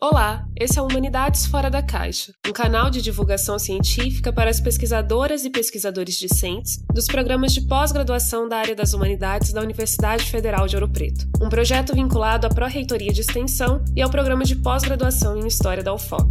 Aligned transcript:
Olá, 0.00 0.46
esse 0.56 0.78
é 0.78 0.82
Humanidades 0.82 1.46
Fora 1.46 1.68
da 1.68 1.82
Caixa, 1.82 2.32
um 2.46 2.52
canal 2.52 2.88
de 2.88 3.02
divulgação 3.02 3.58
científica 3.58 4.32
para 4.32 4.48
as 4.48 4.60
pesquisadoras 4.60 5.44
e 5.44 5.50
pesquisadores 5.50 6.14
discentes 6.14 6.78
dos 6.94 7.06
programas 7.06 7.52
de 7.52 7.62
pós-graduação 7.62 8.48
da 8.48 8.58
área 8.58 8.76
das 8.76 8.92
humanidades 8.92 9.52
da 9.52 9.60
Universidade 9.60 10.30
Federal 10.30 10.68
de 10.68 10.76
Ouro 10.76 10.88
Preto, 10.88 11.26
um 11.42 11.48
projeto 11.48 11.96
vinculado 11.96 12.46
à 12.46 12.48
Pró-Reitoria 12.48 13.12
de 13.12 13.22
Extensão 13.22 13.82
e 13.96 14.00
ao 14.00 14.08
programa 14.08 14.44
de 14.44 14.54
pós-graduação 14.54 15.36
em 15.36 15.48
História 15.48 15.82
da 15.82 15.92
UFOP. 15.92 16.30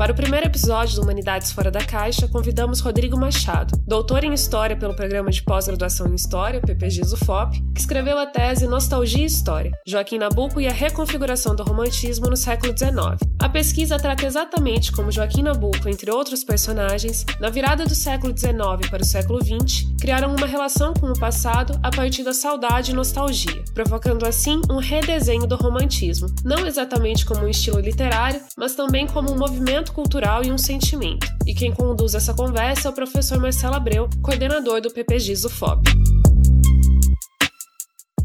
Para 0.00 0.12
o 0.12 0.14
primeiro 0.14 0.46
episódio 0.46 0.96
do 0.96 1.02
Humanidades 1.02 1.52
Fora 1.52 1.70
da 1.70 1.84
Caixa, 1.84 2.26
convidamos 2.26 2.80
Rodrigo 2.80 3.20
Machado, 3.20 3.78
doutor 3.86 4.24
em 4.24 4.32
História 4.32 4.74
pelo 4.74 4.94
Programa 4.94 5.30
de 5.30 5.42
Pós-Graduação 5.42 6.06
em 6.08 6.14
História, 6.14 6.58
PPG 6.58 7.02
UFOP, 7.02 7.62
que 7.74 7.80
escreveu 7.82 8.18
a 8.18 8.24
tese 8.24 8.66
Nostalgia 8.66 9.24
e 9.24 9.26
História, 9.26 9.72
Joaquim 9.86 10.16
Nabuco 10.16 10.58
e 10.58 10.66
a 10.66 10.72
Reconfiguração 10.72 11.54
do 11.54 11.62
Romantismo 11.62 12.30
no 12.30 12.36
século 12.36 12.74
XIX. 12.74 13.18
A 13.38 13.48
pesquisa 13.50 13.98
trata 13.98 14.24
exatamente 14.24 14.90
como 14.90 15.12
Joaquim 15.12 15.42
Nabuco, 15.42 15.86
entre 15.86 16.10
outros 16.10 16.42
personagens, 16.42 17.26
na 17.38 17.50
virada 17.50 17.84
do 17.84 17.94
século 17.94 18.34
XIX 18.34 18.88
para 18.88 19.02
o 19.02 19.06
século 19.06 19.38
XX, 19.44 19.86
criaram 20.00 20.34
uma 20.34 20.46
relação 20.46 20.94
com 20.94 21.08
o 21.08 21.18
passado 21.18 21.78
a 21.82 21.90
partir 21.90 22.22
da 22.22 22.32
saudade 22.32 22.90
e 22.90 22.94
nostalgia, 22.94 23.62
provocando 23.74 24.26
assim 24.26 24.62
um 24.70 24.78
redesenho 24.78 25.46
do 25.46 25.56
romantismo, 25.56 26.26
não 26.42 26.66
exatamente 26.66 27.26
como 27.26 27.44
um 27.44 27.48
estilo 27.48 27.80
literário, 27.80 28.40
mas 28.56 28.74
também 28.74 29.06
como 29.06 29.30
um 29.30 29.38
movimento 29.38 29.89
cultural 29.92 30.44
e 30.44 30.50
um 30.50 30.58
sentimento. 30.58 31.26
E 31.46 31.54
quem 31.54 31.72
conduz 31.72 32.14
essa 32.14 32.34
conversa 32.34 32.88
é 32.88 32.90
o 32.90 32.94
professor 32.94 33.38
Marcelo 33.38 33.74
Abreu, 33.74 34.08
coordenador 34.22 34.80
do 34.80 34.90
PPG 34.90 35.32
UFOP. 35.46 35.90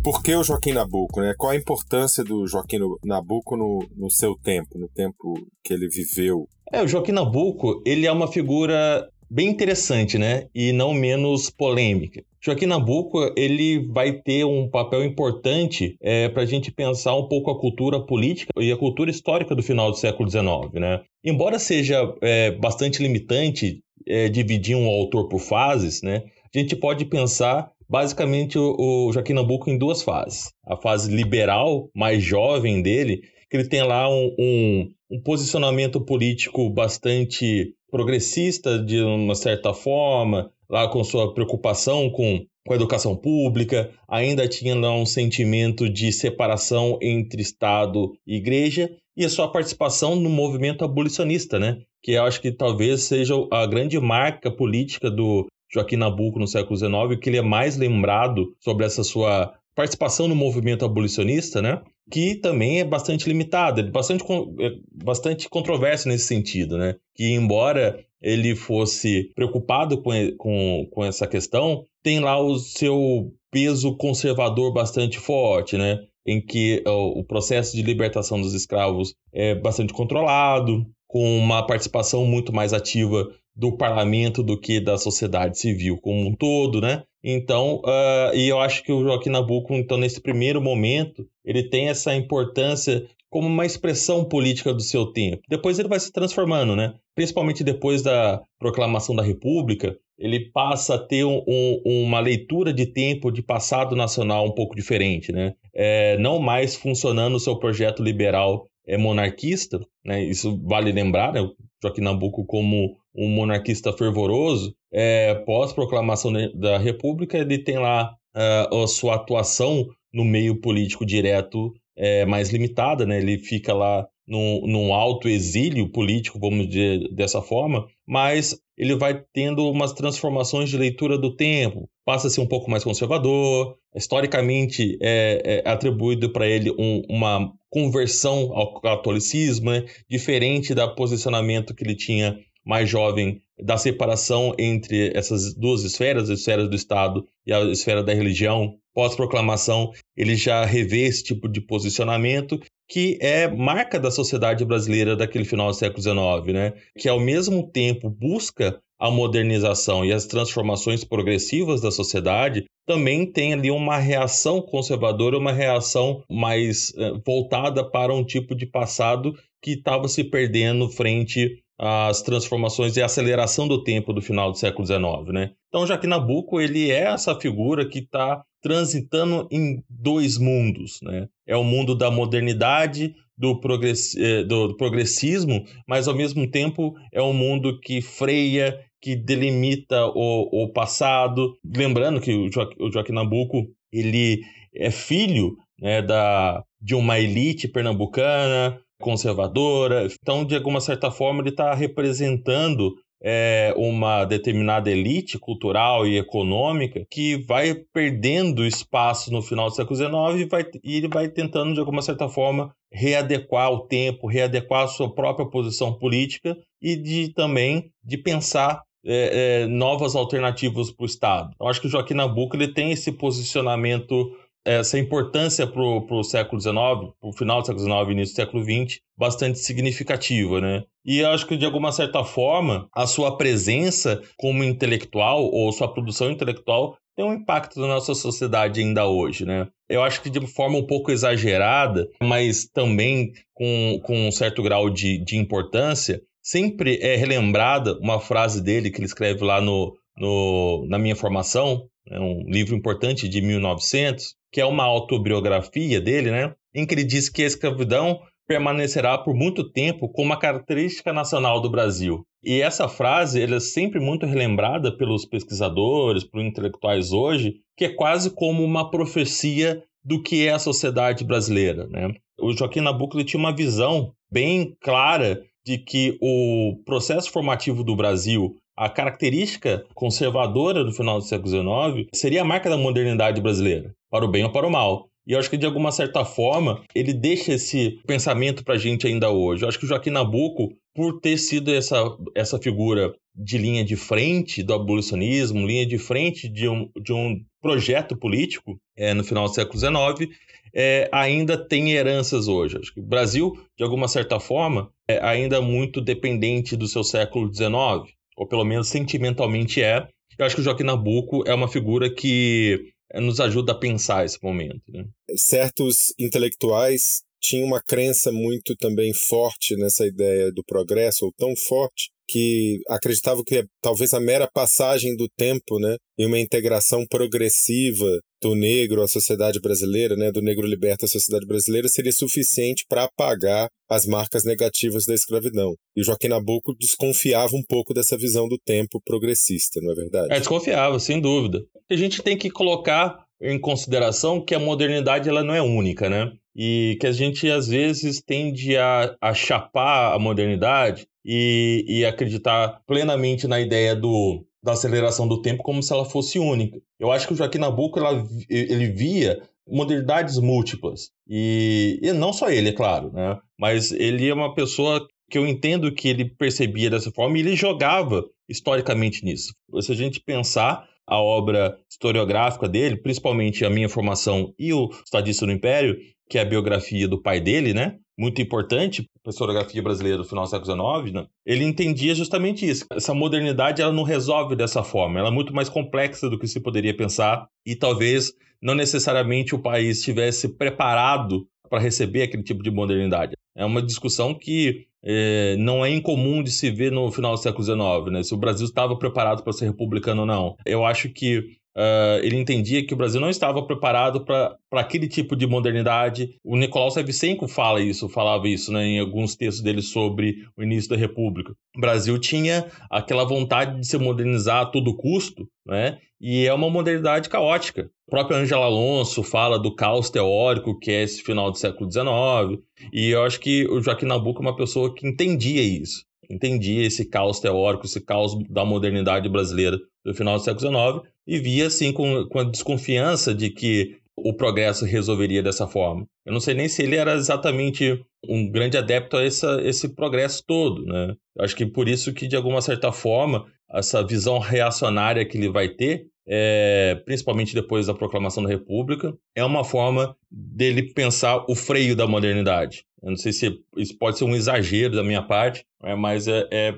Por 0.04 0.22
que 0.22 0.36
o 0.36 0.44
Joaquim 0.44 0.74
Nabuco? 0.74 1.20
Né? 1.20 1.34
Qual 1.36 1.52
a 1.52 1.56
importância 1.56 2.24
do 2.24 2.46
Joaquim 2.46 2.78
Nabuco 3.04 3.58
no, 3.58 3.84
no 3.98 4.10
seu 4.10 4.36
tempo, 4.36 4.78
no 4.78 4.88
tempo 4.88 5.34
que 5.64 5.74
ele 5.74 5.88
viveu? 5.88 6.48
É, 6.72 6.84
o 6.84 6.88
Joaquim 6.88 7.12
Nabuco, 7.12 7.82
ele 7.86 8.06
é 8.06 8.12
uma 8.12 8.28
figura 8.28 9.08
bem 9.30 9.48
interessante, 9.48 10.18
né? 10.18 10.48
E 10.54 10.72
não 10.72 10.94
menos 10.94 11.50
polêmica. 11.50 12.24
Joaquim 12.46 12.68
Nabuco 12.68 13.34
ele 13.36 13.88
vai 13.88 14.12
ter 14.12 14.46
um 14.46 14.70
papel 14.70 15.04
importante 15.04 15.98
é, 16.00 16.30
para 16.30 16.44
a 16.44 16.46
gente 16.46 16.72
pensar 16.72 17.16
um 17.16 17.28
pouco 17.28 17.50
a 17.50 17.60
cultura 17.60 18.00
política 18.00 18.54
e 18.60 18.72
a 18.72 18.78
cultura 18.78 19.10
histórica 19.10 19.56
do 19.56 19.64
final 19.64 19.90
do 19.90 19.98
século 19.98 20.30
XIX. 20.30 20.46
Né? 20.74 21.02
Embora 21.24 21.58
seja 21.58 22.14
é, 22.22 22.52
bastante 22.52 23.02
limitante 23.02 23.82
é, 24.08 24.30
dividir 24.30 24.76
um 24.76 24.88
autor 24.88 25.28
por 25.28 25.40
fases, 25.40 26.04
né? 26.04 26.24
a 26.56 26.60
gente 26.60 26.76
pode 26.76 27.06
pensar 27.06 27.72
basicamente 27.90 28.58
o, 28.60 28.76
o 28.78 29.12
Joaquim 29.12 29.34
Nabuco 29.34 29.70
em 29.70 29.78
duas 29.78 30.04
fases. 30.04 30.52
A 30.68 30.78
fase 30.78 31.14
liberal, 31.14 31.90
mais 31.96 32.24
jovem 32.24 32.82
dele, 32.82 33.22
que 33.50 33.58
ele 33.58 33.68
tem 33.68 33.84
lá 33.84 34.10
um, 34.10 34.36
um, 34.40 34.92
um 35.16 35.22
posicionamento 35.22 36.02
político 36.02 36.70
bastante 36.70 37.74
progressista 37.90 38.78
de 38.78 39.02
uma 39.02 39.34
certa 39.34 39.74
forma, 39.74 40.52
lá 40.70 40.90
com 40.90 41.04
sua 41.04 41.34
preocupação 41.34 42.10
com, 42.10 42.46
com 42.66 42.74
a 42.74 42.76
educação 42.76 43.16
pública, 43.16 43.92
ainda 44.08 44.48
tinha 44.48 44.76
lá 44.76 44.94
um 44.94 45.06
sentimento 45.06 45.90
de 45.90 46.12
separação 46.12 47.00
entre 47.02 47.42
Estado 47.42 48.12
e 48.28 48.36
Igreja, 48.36 48.92
e 49.16 49.24
a 49.24 49.30
sua 49.30 49.50
participação 49.50 50.18
no 50.18 50.30
movimento 50.30 50.84
abolicionista, 50.84 51.58
né? 51.58 51.78
Que 52.04 52.12
eu 52.12 52.24
acho 52.24 52.42
que 52.42 52.52
talvez 52.52 53.04
seja 53.04 53.34
a 53.50 53.66
grande 53.66 53.98
marca 53.98 54.52
política 54.52 55.10
do 55.10 55.48
Joaquim 55.74 55.96
Nabuco 55.96 56.38
no 56.38 56.48
século 56.48 56.76
XIX, 56.76 57.18
que 57.22 57.30
ele 57.30 57.38
é 57.38 57.42
mais 57.42 57.78
lembrado 57.78 58.54
sobre 58.60 58.86
essa 58.86 59.06
sua 59.06 59.54
participação 59.76 60.28
no 60.28 60.36
movimento 60.36 60.86
abolicionista, 60.86 61.62
né? 61.62 61.82
que 62.10 62.36
também 62.36 62.80
é 62.80 62.84
bastante 62.84 63.28
limitada, 63.28 63.82
é 63.82 63.84
bastante, 63.84 64.24
é 64.60 64.72
bastante 65.04 65.50
controverso 65.50 66.08
nesse 66.08 66.28
sentido, 66.28 66.78
né? 66.78 66.96
Que 67.16 67.32
embora 67.32 68.00
ele 68.22 68.56
fosse 68.56 69.32
preocupado 69.36 70.02
com, 70.02 70.12
com, 70.38 70.88
com 70.92 71.04
essa 71.04 71.28
questão, 71.28 71.86
tem 72.04 72.20
lá 72.20 72.40
o 72.40 72.58
seu 72.58 73.32
peso 73.52 73.96
conservador 73.98 74.74
bastante 74.74 75.20
forte, 75.20 75.78
né? 75.78 76.00
Em 76.26 76.42
que 76.42 76.84
o, 76.86 77.20
o 77.20 77.24
processo 77.24 77.76
de 77.76 77.82
libertação 77.82 78.40
dos 78.40 78.54
escravos 78.54 79.16
é 79.34 79.56
bastante 79.56 79.94
controlado, 79.94 80.86
com 81.08 81.38
uma 81.38 81.66
participação 81.66 82.26
muito 82.26 82.54
mais 82.54 82.74
ativa 82.74 83.28
do 83.56 83.78
parlamento 83.78 84.44
do 84.44 84.60
que 84.60 84.80
da 84.80 84.98
sociedade 84.98 85.58
civil 85.58 85.98
como 85.98 86.28
um 86.28 86.36
todo, 86.36 86.82
né? 86.82 87.04
Então, 87.24 87.82
uh, 87.84 88.36
e 88.36 88.48
eu 88.48 88.60
acho 88.60 88.84
que 88.84 88.92
o 88.92 89.04
Joaquim 89.04 89.30
Nabuco, 89.30 89.74
então, 89.74 89.98
nesse 89.98 90.22
primeiro 90.22 90.62
momento, 90.62 91.26
ele 91.44 91.64
tem 91.64 91.90
essa 91.90 92.14
importância 92.14 93.08
como 93.30 93.48
uma 93.48 93.66
expressão 93.66 94.24
política 94.24 94.74
do 94.74 94.82
seu 94.82 95.08
tempo. 95.08 95.42
Depois 95.50 95.80
ele 95.80 95.90
vai 95.90 96.00
se 96.00 96.12
transformando, 96.12 96.76
né? 96.76 96.94
Principalmente 97.16 97.64
depois 97.64 98.02
da 98.02 98.42
proclamação 98.60 99.16
da 99.16 99.24
República, 99.24 99.98
ele 100.18 100.52
passa 100.52 100.96
a 100.96 101.00
ter 101.00 101.26
um, 101.26 101.44
um, 101.48 101.82
uma 101.86 102.20
leitura 102.20 102.72
de 102.72 102.86
tempo, 102.86 103.32
de 103.32 103.42
passado 103.42 103.96
nacional 103.96 104.46
um 104.46 104.54
pouco 104.54 104.76
diferente, 104.76 105.32
né? 105.32 105.54
É, 105.74 106.18
não 106.18 106.40
mais 106.40 106.76
funcionando 106.76 107.36
o 107.36 107.40
seu 107.40 107.58
projeto 107.58 108.02
liberal 108.02 108.68
é, 108.88 108.98
monarquista, 108.98 109.80
né? 110.06 110.24
Isso 110.24 110.62
vale 110.64 110.92
lembrar, 110.92 111.34
né? 111.34 111.42
Joaquim 111.88 112.02
Nabuco 112.02 112.46
como 112.46 112.96
um 113.14 113.30
monarquista 113.30 113.94
fervoroso, 113.94 114.76
é, 114.92 115.36
pós-proclamação 115.46 116.32
da 116.54 116.78
República, 116.78 117.38
ele 117.38 117.58
tem 117.60 117.78
lá 117.78 118.16
uh, 118.36 118.84
a 118.84 118.88
sua 118.88 119.16
atuação 119.16 119.88
no 120.14 120.26
meio 120.26 120.60
político 120.60 121.06
direto 121.06 121.74
é, 121.96 122.26
mais 122.26 122.50
limitada, 122.50 123.06
né? 123.06 123.20
Ele 123.20 123.38
fica 123.38 123.74
lá 123.74 124.08
num, 124.28 124.66
num 124.66 124.94
alto 124.94 125.30
exílio 125.30 125.90
político, 125.90 126.40
vamos 126.40 126.68
dizer 126.68 127.14
dessa 127.14 127.42
forma, 127.42 127.88
mas 128.06 128.60
ele 128.78 128.96
vai 128.96 129.24
tendo 129.34 129.70
umas 129.70 129.94
transformações 129.94 130.70
de 130.70 130.78
leitura 130.78 131.18
do 131.18 131.36
tempo, 131.36 131.90
passa 132.06 132.28
a 132.28 132.30
ser 132.30 132.40
um 132.40 132.48
pouco 132.48 132.70
mais 132.70 132.84
conservador, 132.84 133.76
historicamente 133.96 134.98
é, 135.02 135.64
é 135.66 135.70
atribuído 135.70 136.32
para 136.32 136.48
ele 136.48 136.72
um, 136.72 137.02
uma 137.10 137.52
conversão 137.70 138.52
ao 138.54 138.80
catolicismo, 138.80 139.72
né? 139.72 139.86
diferente 140.10 140.74
da 140.74 140.88
posicionamento 140.88 141.74
que 141.74 141.84
ele 141.84 141.96
tinha 141.96 142.38
mais 142.64 142.90
jovem 142.90 143.42
da 143.62 143.78
separação 143.78 144.54
entre 144.58 145.12
essas 145.16 145.54
duas 145.54 145.84
esferas, 145.84 146.30
a 146.30 146.34
esfera 146.34 146.68
do 146.68 146.76
Estado 146.76 147.26
e 147.46 147.54
a 147.54 147.62
esfera 147.64 148.04
da 148.04 148.14
religião. 148.14 148.76
Pós-proclamação, 148.94 149.92
ele 150.16 150.36
já 150.36 150.64
revê 150.64 151.02
esse 151.02 151.24
tipo 151.24 151.50
de 151.50 151.60
posicionamento 151.60 152.60
que 152.88 153.18
é 153.20 153.48
marca 153.48 154.00
da 154.00 154.12
sociedade 154.12 154.64
brasileira 154.64 155.16
daquele 155.16 155.44
final 155.44 155.68
do 155.68 155.74
século 155.74 156.02
XIX, 156.02 156.54
né? 156.54 156.74
que 156.98 157.10
ao 157.10 157.20
mesmo 157.20 157.70
tempo 157.72 158.10
busca 158.10 158.80
a 159.00 159.12
modernização 159.12 160.06
e 160.06 160.12
as 160.12 160.26
transformações 160.26 161.04
progressivas 161.04 161.82
da 161.82 161.92
sociedade, 161.92 162.66
também 162.86 163.30
tem 163.30 163.54
ali 163.54 163.72
uma 163.72 163.98
reação 163.98 164.62
conservadora, 164.62 165.38
uma 165.38 165.52
reação 165.52 166.24
mais 166.30 166.94
eh, 166.98 167.14
voltada 167.26 167.84
para 167.84 168.14
um 168.14 168.24
tipo 168.24 168.56
de 168.56 168.66
passado 168.66 169.34
que 169.62 169.72
estava 169.72 170.08
se 170.08 170.24
perdendo 170.24 170.90
frente 170.90 171.64
as 171.78 172.22
transformações 172.22 172.96
e 172.96 173.02
aceleração 173.02 173.68
do 173.68 173.84
tempo 173.84 174.14
do 174.14 174.22
final 174.22 174.52
do 174.52 174.58
século 174.58 174.86
XIX, 174.86 175.34
né? 175.34 175.52
Então, 175.68 175.86
Joaquim 175.86 176.08
Nabuco, 176.08 176.62
ele 176.62 176.90
é 176.90 177.02
essa 177.02 177.36
figura 177.36 177.86
que 177.86 178.00
está 178.00 178.44
transitando 178.62 179.48
em 179.52 179.84
dois 179.90 180.38
mundos, 180.38 181.00
né? 181.04 181.28
É 181.46 181.58
o 181.58 181.64
mundo 181.64 181.94
da 181.94 182.10
modernidade, 182.10 183.14
do, 183.38 183.60
progress... 183.60 184.16
Eh, 184.16 184.44
do 184.44 184.76
progressismo, 184.78 185.66
mas 185.88 186.08
ao 186.08 186.16
mesmo 186.16 186.50
tempo 186.50 186.94
é 187.12 187.22
um 187.22 187.34
mundo 187.34 187.80
que 187.80 188.02
freia, 188.02 188.80
que 189.02 189.16
delimita 189.16 190.06
o, 190.08 190.64
o 190.64 190.74
passado. 190.74 191.58
Lembrando 191.66 192.22
que 192.22 192.34
o, 192.34 192.50
jo... 192.50 192.62
o 192.80 192.92
Joaquim 192.92 193.14
Nabuco, 193.14 193.68
ele 193.92 194.42
é 194.74 194.92
filho 194.92 195.56
né, 195.80 196.02
da... 196.02 196.64
de 196.82 196.96
uma 196.96 197.20
elite 197.20 197.68
pernambucana, 197.68 198.80
conservadora. 199.00 200.08
Então, 200.22 200.46
de 200.46 200.56
alguma 200.56 200.80
certa 200.80 201.12
forma, 201.12 201.42
ele 201.42 201.50
está 201.50 201.74
representando 201.74 202.96
é, 203.28 203.74
uma 203.76 204.24
determinada 204.24 204.92
elite 204.92 205.40
cultural 205.40 206.06
e 206.06 206.16
econômica 206.16 207.04
que 207.10 207.38
vai 207.38 207.74
perdendo 207.92 208.64
espaço 208.64 209.32
no 209.32 209.42
final 209.42 209.68
do 209.68 209.76
século 209.76 209.96
XIX 209.96 210.42
e, 210.42 210.46
vai, 210.46 210.66
e 210.84 210.98
ele 210.98 211.08
vai 211.08 211.28
tentando, 211.28 211.74
de 211.74 211.80
alguma 211.80 212.04
certa 212.04 212.30
forma, 212.30 212.72
readequar 212.92 213.72
o 213.72 213.88
tempo, 213.88 214.28
readequar 214.28 214.84
a 214.84 214.88
sua 214.88 215.12
própria 215.12 215.50
posição 215.50 215.92
política 215.92 216.56
e 216.80 216.96
de 216.96 217.34
também 217.34 217.90
de 218.04 218.16
pensar 218.16 218.84
é, 219.04 219.64
é, 219.64 219.68
novas 219.68 220.16
alternativas 220.16 220.92
para 220.92 221.04
o 221.04 221.08
Estado. 221.08 221.56
Eu 221.60 221.68
acho 221.68 221.82
que 221.82 221.88
o 221.88 221.90
Joaquim 221.90 222.14
Nabuco 222.14 222.56
ele 222.56 222.68
tem 222.68 222.92
esse 222.92 223.12
posicionamento 223.12 224.36
essa 224.66 224.98
importância 224.98 225.68
para 225.68 225.82
o 225.82 226.24
século 226.24 226.60
XIX, 226.60 226.74
para 226.74 227.30
o 227.30 227.34
final 227.34 227.62
do 227.62 227.68
século 227.68 227.86
XIX 227.86 228.12
início 228.12 228.34
do 228.34 228.38
século 228.38 228.64
XX, 228.64 229.00
bastante 229.18 229.60
significativa, 229.60 230.60
né? 230.60 230.84
E 231.06 231.20
eu 231.20 231.30
acho 231.30 231.46
que, 231.46 231.56
de 231.56 231.66
alguma 231.66 231.92
certa 231.92 232.24
forma, 232.24 232.90
a 232.92 233.06
sua 233.06 233.38
presença 233.38 234.22
como 234.36 234.64
intelectual 234.64 235.44
ou 235.44 235.72
sua 235.72 235.88
produção 235.88 236.32
intelectual 236.32 236.98
tem 237.16 237.24
um 237.24 237.34
impacto 237.34 237.80
na 237.80 237.88
nossa 237.88 238.14
sociedade 238.14 238.82
ainda 238.82 239.06
hoje, 239.06 239.46
né? 239.46 239.68
Eu 239.88 240.04
acho 240.04 240.22
que 240.22 240.30
de 240.30 240.46
forma 240.48 240.80
um 240.80 240.86
pouco 240.86 241.12
exagerada, 241.12 242.10
mas 242.22 242.66
também 242.66 243.32
com, 243.54 244.02
com 244.04 244.28
um 244.28 244.32
certo 244.32 244.62
grau 244.64 244.90
de, 244.90 245.24
de 245.24 245.38
importância, 245.38 246.22
sempre 246.44 247.00
é 247.02 247.16
relembrada 247.16 247.98
uma 248.00 248.20
frase 248.20 248.62
dele 248.62 248.90
que 248.90 248.98
ele 248.98 249.06
escreve 249.06 249.44
lá 249.44 249.62
no, 249.62 249.96
no, 250.18 250.86
na 250.88 250.98
minha 250.98 251.16
formação, 251.16 251.88
é 252.08 252.20
um 252.20 252.44
livro 252.48 252.76
importante 252.76 253.28
de 253.28 253.42
1900, 253.42 254.36
que 254.52 254.62
é 254.62 254.66
uma 254.66 254.84
autobiografia 254.84 256.00
dele, 256.00 256.32
né? 256.32 256.54
Em 256.74 256.86
que 256.86 256.94
ele 256.94 257.04
diz 257.04 257.30
que 257.30 257.44
a 257.44 257.48
escravidão 257.48 258.20
permanecerá 258.48 259.18
por 259.18 259.34
muito 259.34 259.72
tempo 259.72 260.08
como 260.10 260.28
uma 260.28 260.40
característica 260.40 261.12
nacional 261.12 261.60
do 261.60 261.70
Brasil. 261.70 262.24
E 262.44 262.62
essa 262.62 262.88
frase 262.88 263.42
ela 263.42 263.56
é 263.56 263.60
sempre 263.60 264.00
muito 264.00 264.26
relembrada 264.26 264.96
pelos 264.96 265.26
pesquisadores, 265.26 266.24
por 266.24 266.42
intelectuais 266.42 267.12
hoje, 267.12 267.56
que 267.76 267.86
é 267.86 267.90
quase 267.90 268.30
como 268.30 268.64
uma 268.64 268.92
profecia 268.92 269.84
do 270.04 270.22
que 270.22 270.46
é 270.46 270.52
a 270.52 270.60
sociedade 270.60 271.24
brasileira. 271.24 271.88
Né? 271.88 272.14
O 272.40 272.56
Joaquim 272.56 272.82
Nabuco 272.82 273.22
tinha 273.24 273.40
uma 273.40 273.56
visão 273.56 274.14
bem 274.32 274.76
clara 274.80 275.44
de 275.66 275.80
que 275.80 276.16
o 276.22 276.80
processo 276.86 277.32
formativo 277.32 277.84
do 277.84 277.96
Brasil, 277.96 278.56
a 278.76 278.90
característica 278.90 279.86
conservadora 279.94 280.84
do 280.84 280.92
final 280.92 281.20
do 281.20 281.26
século 281.26 281.50
XIX, 281.50 282.10
seria 282.14 282.42
a 282.42 282.46
marca 282.46 282.70
da 282.70 282.78
modernidade 282.78 283.42
brasileira, 283.42 283.96
para 284.10 284.26
o 284.26 284.28
bem 284.28 284.44
ou 284.44 284.52
para 284.52 284.68
o 284.68 284.72
mal. 284.72 285.10
E 285.28 285.32
eu 285.32 285.40
acho 285.40 285.50
que, 285.50 285.58
de 285.58 285.66
alguma 285.66 285.92
certa 285.92 286.24
forma, 286.24 286.84
ele 286.94 287.12
deixa 287.12 287.54
esse 287.54 288.00
pensamento 288.06 288.64
para 288.64 288.76
a 288.76 288.78
gente 288.78 289.08
ainda 289.08 289.32
hoje. 289.32 289.64
Eu 289.64 289.70
acho 289.70 289.80
que 289.80 289.86
o 289.86 289.88
Joaquim 289.88 290.12
Nabuco, 290.12 290.72
por 290.94 291.20
ter 291.20 291.38
sido 291.38 291.74
essa, 291.74 291.98
essa 292.36 292.60
figura 292.60 293.12
de 293.36 293.58
linha 293.58 293.84
de 293.84 293.96
frente 293.96 294.62
do 294.62 294.74
abolicionismo, 294.74 295.66
linha 295.66 295.86
de 295.86 295.98
frente 295.98 296.48
de 296.48 296.70
um, 296.70 296.90
de 297.02 297.12
um 297.12 297.44
projeto 297.62 298.16
político 298.16 298.80
é, 298.96 299.14
no 299.14 299.24
final 299.24 299.46
do 299.46 299.54
século 299.54 299.80
XIX, 299.80 300.32
é, 300.74 301.10
ainda 301.12 301.58
tem 301.58 301.94
heranças 301.94 302.48
hoje. 302.48 302.78
Acho 302.78 302.94
que 302.94 303.00
o 303.00 303.06
Brasil, 303.06 303.58
de 303.78 303.84
alguma 303.84 304.08
certa 304.08 304.40
forma, 304.40 304.92
é 305.08 305.20
ainda 305.24 305.60
muito 305.62 306.02
dependente 306.02 306.76
do 306.76 306.88
seu 306.88 307.04
século 307.04 307.52
XIX, 307.52 308.15
ou 308.36 308.48
pelo 308.48 308.66
menos 308.66 308.88
sentimentalmente 308.88 309.82
é. 309.82 310.08
Eu 310.38 310.46
acho 310.46 310.56
que 310.56 310.62
o 310.62 310.64
Joaquim 310.64 310.84
Nabuco 310.84 311.44
é 311.48 311.54
uma 311.54 311.68
figura 311.68 312.14
que 312.14 312.92
nos 313.14 313.40
ajuda 313.40 313.72
a 313.72 313.78
pensar 313.78 314.26
esse 314.26 314.38
momento. 314.44 314.82
Né? 314.90 315.06
Certos 315.38 316.14
intelectuais 316.20 317.24
tinham 317.42 317.68
uma 317.68 317.82
crença 317.82 318.32
muito 318.32 318.76
também 318.76 319.14
forte 319.14 319.76
nessa 319.76 320.06
ideia 320.06 320.52
do 320.52 320.64
progresso, 320.66 321.26
ou 321.26 321.34
tão 321.38 321.54
forte, 321.68 322.10
que 322.28 322.80
acreditavam 322.90 323.44
que 323.44 323.66
talvez 323.82 324.14
a 324.14 324.20
mera 324.20 324.50
passagem 324.52 325.16
do 325.16 325.28
tempo, 325.38 325.80
né, 325.80 325.96
e 326.18 326.26
uma 326.26 326.40
integração 326.40 327.06
progressiva 327.10 328.20
do 328.42 328.56
negro 328.56 329.02
à 329.02 329.08
sociedade 329.08 329.60
brasileira, 329.60 330.16
né, 330.16 330.32
do 330.32 330.42
negro 330.42 330.68
liberto 330.68 331.06
à 331.06 331.08
sociedade 331.08 331.46
brasileira, 331.46 331.88
seria 331.88 332.12
suficiente 332.12 332.86
para 332.88 333.06
apagar 333.06 333.68
as 333.90 334.06
marcas 334.06 334.44
negativas 334.44 335.06
da 335.06 335.14
escravidão. 335.14 335.74
E 335.96 336.04
Joaquim 336.04 336.28
Nabuco 336.28 336.76
desconfiava 336.80 337.56
um 337.56 337.64
pouco 337.68 337.94
dessa 337.94 338.18
visão 338.18 338.48
do 338.48 338.58
tempo 338.64 339.02
progressista, 339.06 339.80
não 339.82 339.92
é 339.92 339.96
verdade? 339.96 340.34
É, 340.34 340.40
desconfiava, 340.40 341.00
sem 341.00 341.20
dúvida. 341.20 341.64
A 341.90 341.96
gente 341.96 342.22
tem 342.22 342.38
que 342.38 342.50
colocar 342.50 343.26
em 343.42 343.60
consideração 343.60 344.44
que 344.44 344.56
a 344.56 344.60
modernidade 344.60 345.30
ela 345.30 345.44
não 345.44 345.54
é 345.54 345.62
única, 345.62 346.10
né? 346.10 346.32
E 346.56 346.98
que 347.02 347.08
a 347.08 347.12
gente 347.12 347.50
às 347.50 347.68
vezes 347.68 348.22
tende 348.26 348.78
a, 348.78 349.16
a 349.22 349.34
chapar 349.34 350.14
a 350.16 350.20
modernidade 350.20 351.06
e, 351.26 351.84
e 351.88 352.06
acreditar 352.06 352.82
plenamente 352.86 353.48
na 353.48 353.60
ideia 353.60 353.96
do, 353.96 354.46
da 354.64 354.74
aceleração 354.74 355.28
do 355.28 355.42
tempo 355.42 355.64
como 355.64 355.82
se 355.82 355.92
ela 355.92 356.06
fosse 356.06 356.38
única. 356.38 356.80
Eu 357.00 357.12
acho 357.12 357.28
que 357.28 357.34
o 357.34 357.36
Joaquim 357.36 357.58
Nabuco 357.58 357.98
ela, 357.98 358.24
ele 358.48 358.92
via 358.92 359.42
modernidades 359.68 360.38
múltiplas. 360.38 361.10
E, 361.28 362.00
e 362.04 362.14
não 362.14 362.32
só 362.32 362.50
ele, 362.52 362.70
é 362.70 362.74
claro, 362.74 363.12
né? 363.12 363.40
mas 363.60 363.92
ele 363.92 364.30
é 364.30 364.34
uma 364.34 364.54
pessoa 364.54 365.06
que 365.30 365.38
eu 365.40 365.48
entendo 365.48 365.92
que 365.92 366.08
ele 366.08 366.26
percebia 366.26 366.90
dessa 366.90 367.12
forma 367.12 367.38
e 367.38 367.42
ele 367.42 367.56
jogava 367.56 368.24
historicamente 368.48 369.26
nisso. 369.26 369.56
Se 369.82 369.92
a 369.92 369.96
gente 369.96 370.20
pensar 370.20 370.88
a 371.08 371.20
obra 371.20 371.78
historiográfica 371.90 372.68
dele, 372.68 372.98
principalmente 372.98 373.66
a 373.66 373.70
minha 373.70 373.90
formação 373.90 374.54
e 374.58 374.74
o 374.74 374.90
Estadista 375.04 375.46
do 375.46 375.52
Império, 375.52 375.98
que 376.30 376.38
é 376.38 376.42
a 376.42 376.46
biografia 376.46 377.08
do 377.08 377.22
pai 377.22 377.40
dele, 377.40 377.74
né? 377.74 377.98
Muito 378.18 378.42
importante 378.42 379.06
historiografia 379.30 379.82
brasileira 379.82 380.18
do 380.18 380.24
final 380.24 380.44
do 380.44 380.50
século 380.50 381.04
XIX, 381.04 381.14
né? 381.14 381.28
ele 381.46 381.64
entendia 381.64 382.14
justamente 382.14 382.68
isso. 382.68 382.86
Essa 382.92 383.14
modernidade 383.14 383.82
ela 383.82 383.92
não 383.92 384.04
resolve 384.04 384.56
dessa 384.56 384.84
forma, 384.84 385.20
ela 385.20 385.30
é 385.30 385.32
muito 385.32 385.54
mais 385.54 385.70
complexa 385.70 386.30
do 386.30 386.38
que 386.38 386.48
se 386.48 386.60
poderia 386.60 386.96
pensar 386.96 387.48
e 387.66 387.76
talvez 387.76 388.34
não 388.62 388.76
necessariamente 388.76 389.54
o 389.54 389.60
país 389.60 390.00
estivesse 390.00 390.50
preparado 390.50 391.48
para 391.70 391.80
receber 391.80 392.24
aquele 392.24 392.44
tipo 392.44 392.64
de 392.64 392.72
modernidade. 392.72 393.34
É 393.56 393.66
uma 393.66 393.82
discussão 393.82 394.34
que 394.34 394.86
é, 395.04 395.56
não 395.58 395.86
é 395.86 395.90
incomum 395.90 396.42
de 396.42 396.52
se 396.52 396.70
ver 396.72 396.92
no 396.92 397.12
final 397.12 397.34
do 397.34 397.38
século 397.38 397.64
XIX, 397.64 398.12
né? 398.12 398.24
Se 398.24 398.34
o 398.34 398.38
Brasil 398.38 398.66
estava 398.66 398.98
preparado 398.98 399.44
para 399.44 399.54
ser 399.54 399.66
republicano 399.66 400.22
ou 400.22 400.28
não. 400.28 400.56
Eu 400.66 400.84
acho 400.84 401.10
que 401.10 401.58
Uh, 401.78 402.24
ele 402.24 402.38
entendia 402.38 402.86
que 402.86 402.94
o 402.94 402.98
Brasil 402.98 403.20
não 403.20 403.30
estava 403.30 403.62
preparado 403.62 404.24
para 404.24 404.58
aquele 404.74 405.10
tipo 405.10 405.36
de 405.36 405.46
modernidade. 405.46 406.40
O 406.42 406.56
Nicolau 406.56 406.90
Savchenko 406.90 407.50
fala 407.50 407.82
isso, 407.82 408.08
falava 408.08 408.48
isso 408.48 408.72
né, 408.72 408.86
em 408.86 409.00
alguns 409.00 409.36
textos 409.36 409.62
dele 409.62 409.82
sobre 409.82 410.48
o 410.56 410.64
início 410.64 410.90
da 410.90 410.96
República. 410.96 411.54
O 411.76 411.82
Brasil 411.82 412.18
tinha 412.18 412.66
aquela 412.90 413.26
vontade 413.26 413.78
de 413.78 413.86
se 413.86 413.98
modernizar 413.98 414.62
a 414.62 414.66
todo 414.66 414.96
custo, 414.96 415.50
né, 415.66 415.98
e 416.20 416.48
é 416.48 416.54
uma 416.54 416.70
modernidade 416.70 417.28
caótica. 417.28 417.90
O 418.08 418.12
próprio 418.12 418.38
Angela 418.38 418.66
Alonso 418.66 419.22
fala 419.22 419.60
do 419.60 419.76
caos 419.76 420.10
teórico, 420.10 420.80
que 420.80 420.92
é 420.92 421.04
esse 421.04 421.22
final 421.22 421.52
do 421.52 421.58
século 421.58 421.92
XIX, 421.92 422.64
e 422.94 423.10
eu 423.10 423.24
acho 423.24 423.40
que 423.40 423.68
o 423.68 423.82
Joaquim 423.82 424.06
Nabuco 424.06 424.42
é 424.42 424.48
uma 424.48 424.56
pessoa 424.56 424.94
que 424.94 425.06
entendia 425.06 425.62
isso 425.62 426.06
entendia 426.30 426.86
esse 426.86 427.06
caos 427.06 427.40
teórico, 427.40 427.86
esse 427.86 428.02
caos 428.02 428.36
da 428.50 428.66
modernidade 428.66 429.30
brasileira 429.30 429.78
do 430.04 430.14
final 430.14 430.38
do 430.38 430.44
século 430.44 431.02
XIX 431.02 431.14
e 431.28 431.40
via 431.40 431.68
assim 431.68 431.92
com, 431.92 432.26
com 432.28 432.40
a 432.40 432.44
desconfiança 432.44 433.34
de 433.34 433.50
que 433.50 433.98
o 434.16 434.34
progresso 434.34 434.86
resolveria 434.86 435.44
dessa 435.44 435.68
forma. 435.68 436.08
Eu 436.26 436.34
não 436.34 436.40
sei 436.40 436.54
nem 436.54 436.68
se 436.68 436.82
ele 436.82 436.96
era 436.96 437.14
exatamente 437.16 438.02
um 438.28 438.50
grande 438.50 438.78
adepto 438.78 439.18
a 439.18 439.24
essa, 439.24 439.62
esse 439.62 439.90
progresso 439.90 440.44
todo, 440.46 440.86
né? 440.86 441.16
Eu 441.36 441.44
acho 441.44 441.56
que 441.56 441.66
por 441.66 441.88
isso 441.88 442.14
que, 442.14 442.28
de 442.28 442.36
alguma 442.36 442.62
certa 442.62 442.92
forma, 442.92 443.46
essa 443.70 444.02
visão 444.02 444.40
reacionária 444.40 445.26
que 445.26 445.38
ele 445.38 445.50
vai 445.50 445.68
ter, 445.68 446.08
é, 446.28 446.96
principalmente 447.06 447.54
depois 447.54 447.88
da 447.88 447.94
proclamação 447.94 448.44
da 448.44 448.50
República, 448.50 449.16
é 449.36 449.44
uma 449.44 449.64
forma 449.64 450.16
dele 450.30 450.94
pensar 450.94 451.46
o 451.50 451.56
freio 451.56 451.96
da 451.96 452.08
modernidade. 452.08 452.86
Eu 453.02 453.12
não 453.12 453.18
sei 453.18 453.32
se 453.32 453.60
isso 453.78 453.98
pode 453.98 454.18
ser 454.18 454.26
um 454.26 454.36
exagero 454.36 454.96
da 454.96 455.04
minha 455.04 455.22
parte, 455.22 455.66
é, 455.84 455.96
mas 455.96 456.28
é, 456.28 456.48
é 456.52 456.76